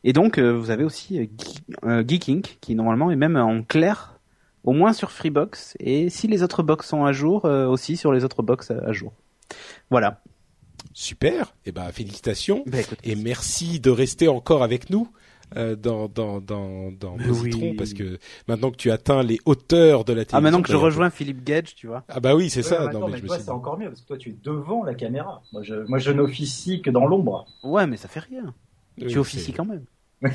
Et 0.05 0.13
donc 0.13 0.39
euh, 0.39 0.51
vous 0.51 0.71
avez 0.71 0.85
aussi 0.85 1.19
euh, 1.19 2.03
Geek- 2.05 2.39
euh, 2.39 2.55
qui 2.61 2.75
normalement 2.75 3.11
est 3.11 3.17
même 3.17 3.37
en 3.37 3.63
clair 3.63 4.19
au 4.65 4.73
moins 4.73 4.93
sur 4.93 5.11
Freebox, 5.11 5.77
et 5.81 6.09
si 6.09 6.29
les 6.29 6.43
autres 6.45 6.63
box 6.63 6.87
sont 6.87 7.05
à 7.05 7.13
jour, 7.13 7.47
euh, 7.47 7.67
aussi 7.67 7.97
sur 7.97 8.13
les 8.13 8.25
autres 8.25 8.43
box 8.43 8.71
à, 8.71 8.79
à 8.87 8.93
jour. 8.93 9.13
Voilà. 9.91 10.23
Super. 10.93 11.55
Eh 11.65 11.73
ben, 11.73 11.91
félicitations. 11.91 12.63
Bah, 12.67 12.81
écoute, 12.81 12.99
Et 13.03 13.17
merci 13.17 13.81
de 13.81 13.91
rester 13.91 14.29
encore 14.29 14.63
avec 14.63 14.91
nous 14.91 15.09
euh, 15.57 15.77
dans 15.77 16.09
dans 16.09 16.41
dans 16.41 16.91
dans 16.93 17.17
oui. 17.43 17.75
parce 17.77 17.93
que 17.95 18.19
maintenant 18.49 18.71
que 18.71 18.77
tu 18.77 18.91
atteins 18.91 19.23
les 19.23 19.39
hauteurs 19.45 20.05
de 20.05 20.13
la 20.13 20.25
télévision. 20.25 20.39
ah, 20.39 20.41
maintenant 20.41 20.63
que 20.63 20.71
je 20.73 20.77
rejoins 20.77 21.11
Philippe 21.11 21.45
Gage, 21.45 21.75
tu 21.75 21.87
vois. 21.87 22.05
Ah 22.09 22.21
bah 22.21 22.35
oui, 22.35 22.51
c'est 22.51 22.61
Ouais, 22.61 22.69
ça. 22.69 22.87
mais 22.87 22.93
Non 22.99 23.07
mais 23.07 23.13
mais 23.13 23.19
je 23.19 23.23
me 23.23 23.29
toi, 23.29 23.37
suis 23.37 23.45
c'est 23.45 23.51
dit- 23.51 23.57
encore 23.57 23.79
mieux 23.79 23.89
parce 23.89 24.01
que 24.03 24.07
toi, 24.09 24.17
tu 24.19 24.31
es 24.31 24.37
devant 24.43 24.85
la 24.85 24.95
caméra. 24.95 25.43
Moi, 25.53 25.63
je, 25.63 25.75
moi, 25.89 25.99
je 25.99 26.11
n'officie 26.13 26.83
que 26.83 26.91
dans 26.91 27.07
l'ombre. 27.07 27.47
Ouais, 27.63 27.87
mais 27.87 27.97
ça 27.97 28.09
fait 28.09 28.21
rien. 28.21 28.55
Oui, 29.01 29.07
tu 29.09 29.19
officies 29.19 29.53
quand 29.53 29.65
même. 29.65 29.85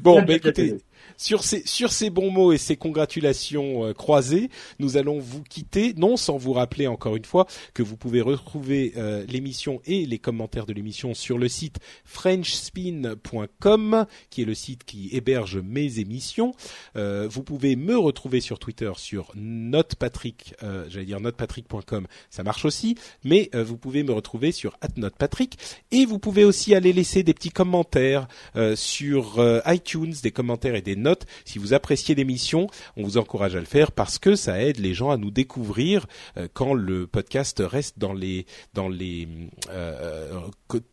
Bon, 0.00 0.22
bah 0.22 0.34
écoutez. 0.34 0.78
Sur 1.16 1.42
ces 1.42 1.62
sur 1.66 1.92
ces 1.92 2.10
bons 2.10 2.30
mots 2.30 2.52
et 2.52 2.58
ces 2.58 2.76
congratulations 2.76 3.86
euh, 3.86 3.92
croisées, 3.92 4.50
nous 4.78 4.96
allons 4.96 5.18
vous 5.18 5.42
quitter, 5.42 5.94
non 5.96 6.16
sans 6.16 6.36
vous 6.36 6.52
rappeler 6.52 6.86
encore 6.86 7.16
une 7.16 7.24
fois 7.24 7.46
que 7.74 7.82
vous 7.82 7.96
pouvez 7.96 8.20
retrouver 8.20 8.92
euh, 8.96 9.24
l'émission 9.28 9.80
et 9.86 10.06
les 10.06 10.18
commentaires 10.18 10.66
de 10.66 10.72
l'émission 10.72 11.14
sur 11.14 11.38
le 11.38 11.48
site 11.48 11.78
frenchspin.com, 12.04 14.06
qui 14.30 14.42
est 14.42 14.44
le 14.44 14.54
site 14.54 14.84
qui 14.84 15.08
héberge 15.12 15.58
mes 15.58 15.98
émissions. 15.98 16.54
Euh, 16.96 17.28
vous 17.30 17.42
pouvez 17.42 17.76
me 17.76 17.96
retrouver 17.96 18.40
sur 18.40 18.58
Twitter 18.58 18.90
sur 18.96 19.32
notepatrick, 19.34 20.54
euh, 20.62 20.86
j'allais 20.88 21.06
dire 21.06 21.20
notepatrick.com, 21.20 22.06
ça 22.30 22.42
marche 22.42 22.64
aussi, 22.64 22.96
mais 23.24 23.50
euh, 23.54 23.64
vous 23.64 23.76
pouvez 23.76 24.02
me 24.02 24.12
retrouver 24.12 24.52
sur 24.52 24.78
@notepatrick 24.96 25.58
et 25.90 26.06
vous 26.06 26.18
pouvez 26.18 26.44
aussi 26.44 26.74
aller 26.74 26.92
laisser 26.92 27.22
des 27.22 27.34
petits 27.34 27.50
commentaires 27.50 28.28
sur 28.74 29.42
iTunes, 29.66 30.14
des 30.22 30.30
commentaires 30.30 30.74
et 30.74 30.82
des 30.86 30.96
notes. 30.96 31.26
Si 31.44 31.58
vous 31.58 31.74
appréciez 31.74 32.14
l'émission, 32.14 32.68
on 32.96 33.02
vous 33.02 33.18
encourage 33.18 33.56
à 33.56 33.60
le 33.60 33.66
faire 33.66 33.92
parce 33.92 34.18
que 34.18 34.36
ça 34.36 34.62
aide 34.62 34.78
les 34.78 34.94
gens 34.94 35.10
à 35.10 35.18
nous 35.18 35.30
découvrir 35.30 36.06
euh, 36.38 36.48
quand 36.54 36.72
le 36.72 37.06
podcast 37.06 37.62
reste 37.64 37.98
dans 37.98 38.14
les 38.14 38.46
dans 38.72 38.88
les 38.88 39.28
euh, 39.68 40.40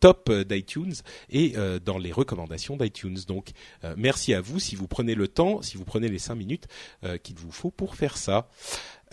top 0.00 0.30
d'iTunes 0.30 0.94
et 1.30 1.54
dans 1.84 1.98
les 1.98 2.12
recommandations 2.12 2.76
d'iTunes. 2.76 3.18
Donc 3.26 3.50
merci 3.96 4.34
à 4.34 4.40
vous 4.40 4.58
si 4.58 4.76
vous 4.76 4.86
prenez 4.86 5.14
le 5.14 5.28
temps, 5.28 5.62
si 5.62 5.76
vous 5.76 5.84
prenez 5.84 6.08
les 6.08 6.18
cinq 6.18 6.34
minutes 6.34 6.66
qu'il 7.22 7.36
vous 7.36 7.52
faut 7.52 7.70
pour 7.70 7.94
faire 7.94 8.16
ça. 8.16 8.48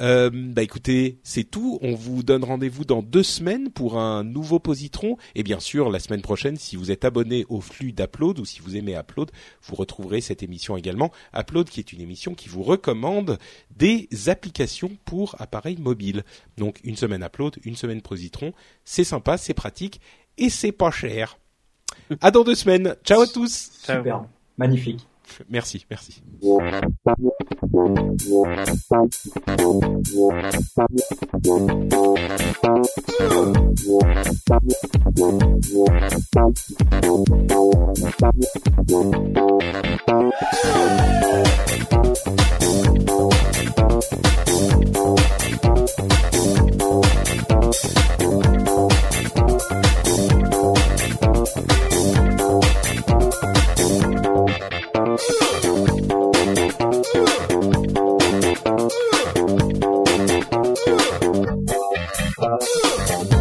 Euh, 0.01 0.29
bah 0.33 0.63
écoutez, 0.63 1.19
c'est 1.23 1.43
tout. 1.43 1.77
On 1.81 1.93
vous 1.93 2.23
donne 2.23 2.43
rendez-vous 2.43 2.85
dans 2.85 3.01
deux 3.01 3.23
semaines 3.23 3.69
pour 3.69 3.99
un 3.99 4.23
nouveau 4.23 4.59
positron. 4.59 5.17
Et 5.35 5.43
bien 5.43 5.59
sûr, 5.59 5.89
la 5.89 5.99
semaine 5.99 6.21
prochaine, 6.21 6.57
si 6.57 6.75
vous 6.75 6.91
êtes 6.91 7.05
abonné 7.05 7.45
au 7.49 7.61
flux 7.61 7.91
d'Upload 7.91 8.39
ou 8.39 8.45
si 8.45 8.61
vous 8.61 8.75
aimez 8.75 8.95
Upload, 8.95 9.31
vous 9.63 9.75
retrouverez 9.75 10.21
cette 10.21 10.43
émission 10.43 10.75
également. 10.75 11.11
Upload 11.35 11.69
qui 11.69 11.79
est 11.79 11.93
une 11.93 12.01
émission 12.01 12.33
qui 12.33 12.49
vous 12.49 12.63
recommande 12.63 13.37
des 13.77 14.09
applications 14.27 14.91
pour 15.05 15.35
appareils 15.39 15.77
mobiles. 15.77 16.23
Donc 16.57 16.79
une 16.83 16.95
semaine 16.95 17.23
Upload, 17.23 17.57
une 17.63 17.75
semaine 17.75 18.01
positron. 18.01 18.53
C'est 18.83 19.03
sympa, 19.03 19.37
c'est 19.37 19.53
pratique 19.53 20.01
et 20.37 20.49
c'est 20.49 20.71
pas 20.71 20.91
cher. 20.91 21.37
À 22.21 22.31
dans 22.31 22.43
deux 22.43 22.55
semaines. 22.55 22.95
Ciao 23.03 23.21
à 23.21 23.27
tous. 23.27 23.69
Super. 23.83 24.23
Magnifique. 24.57 25.07
Merci, 25.49 25.85
merci. 25.89 26.21
Brasil! 62.79 63.40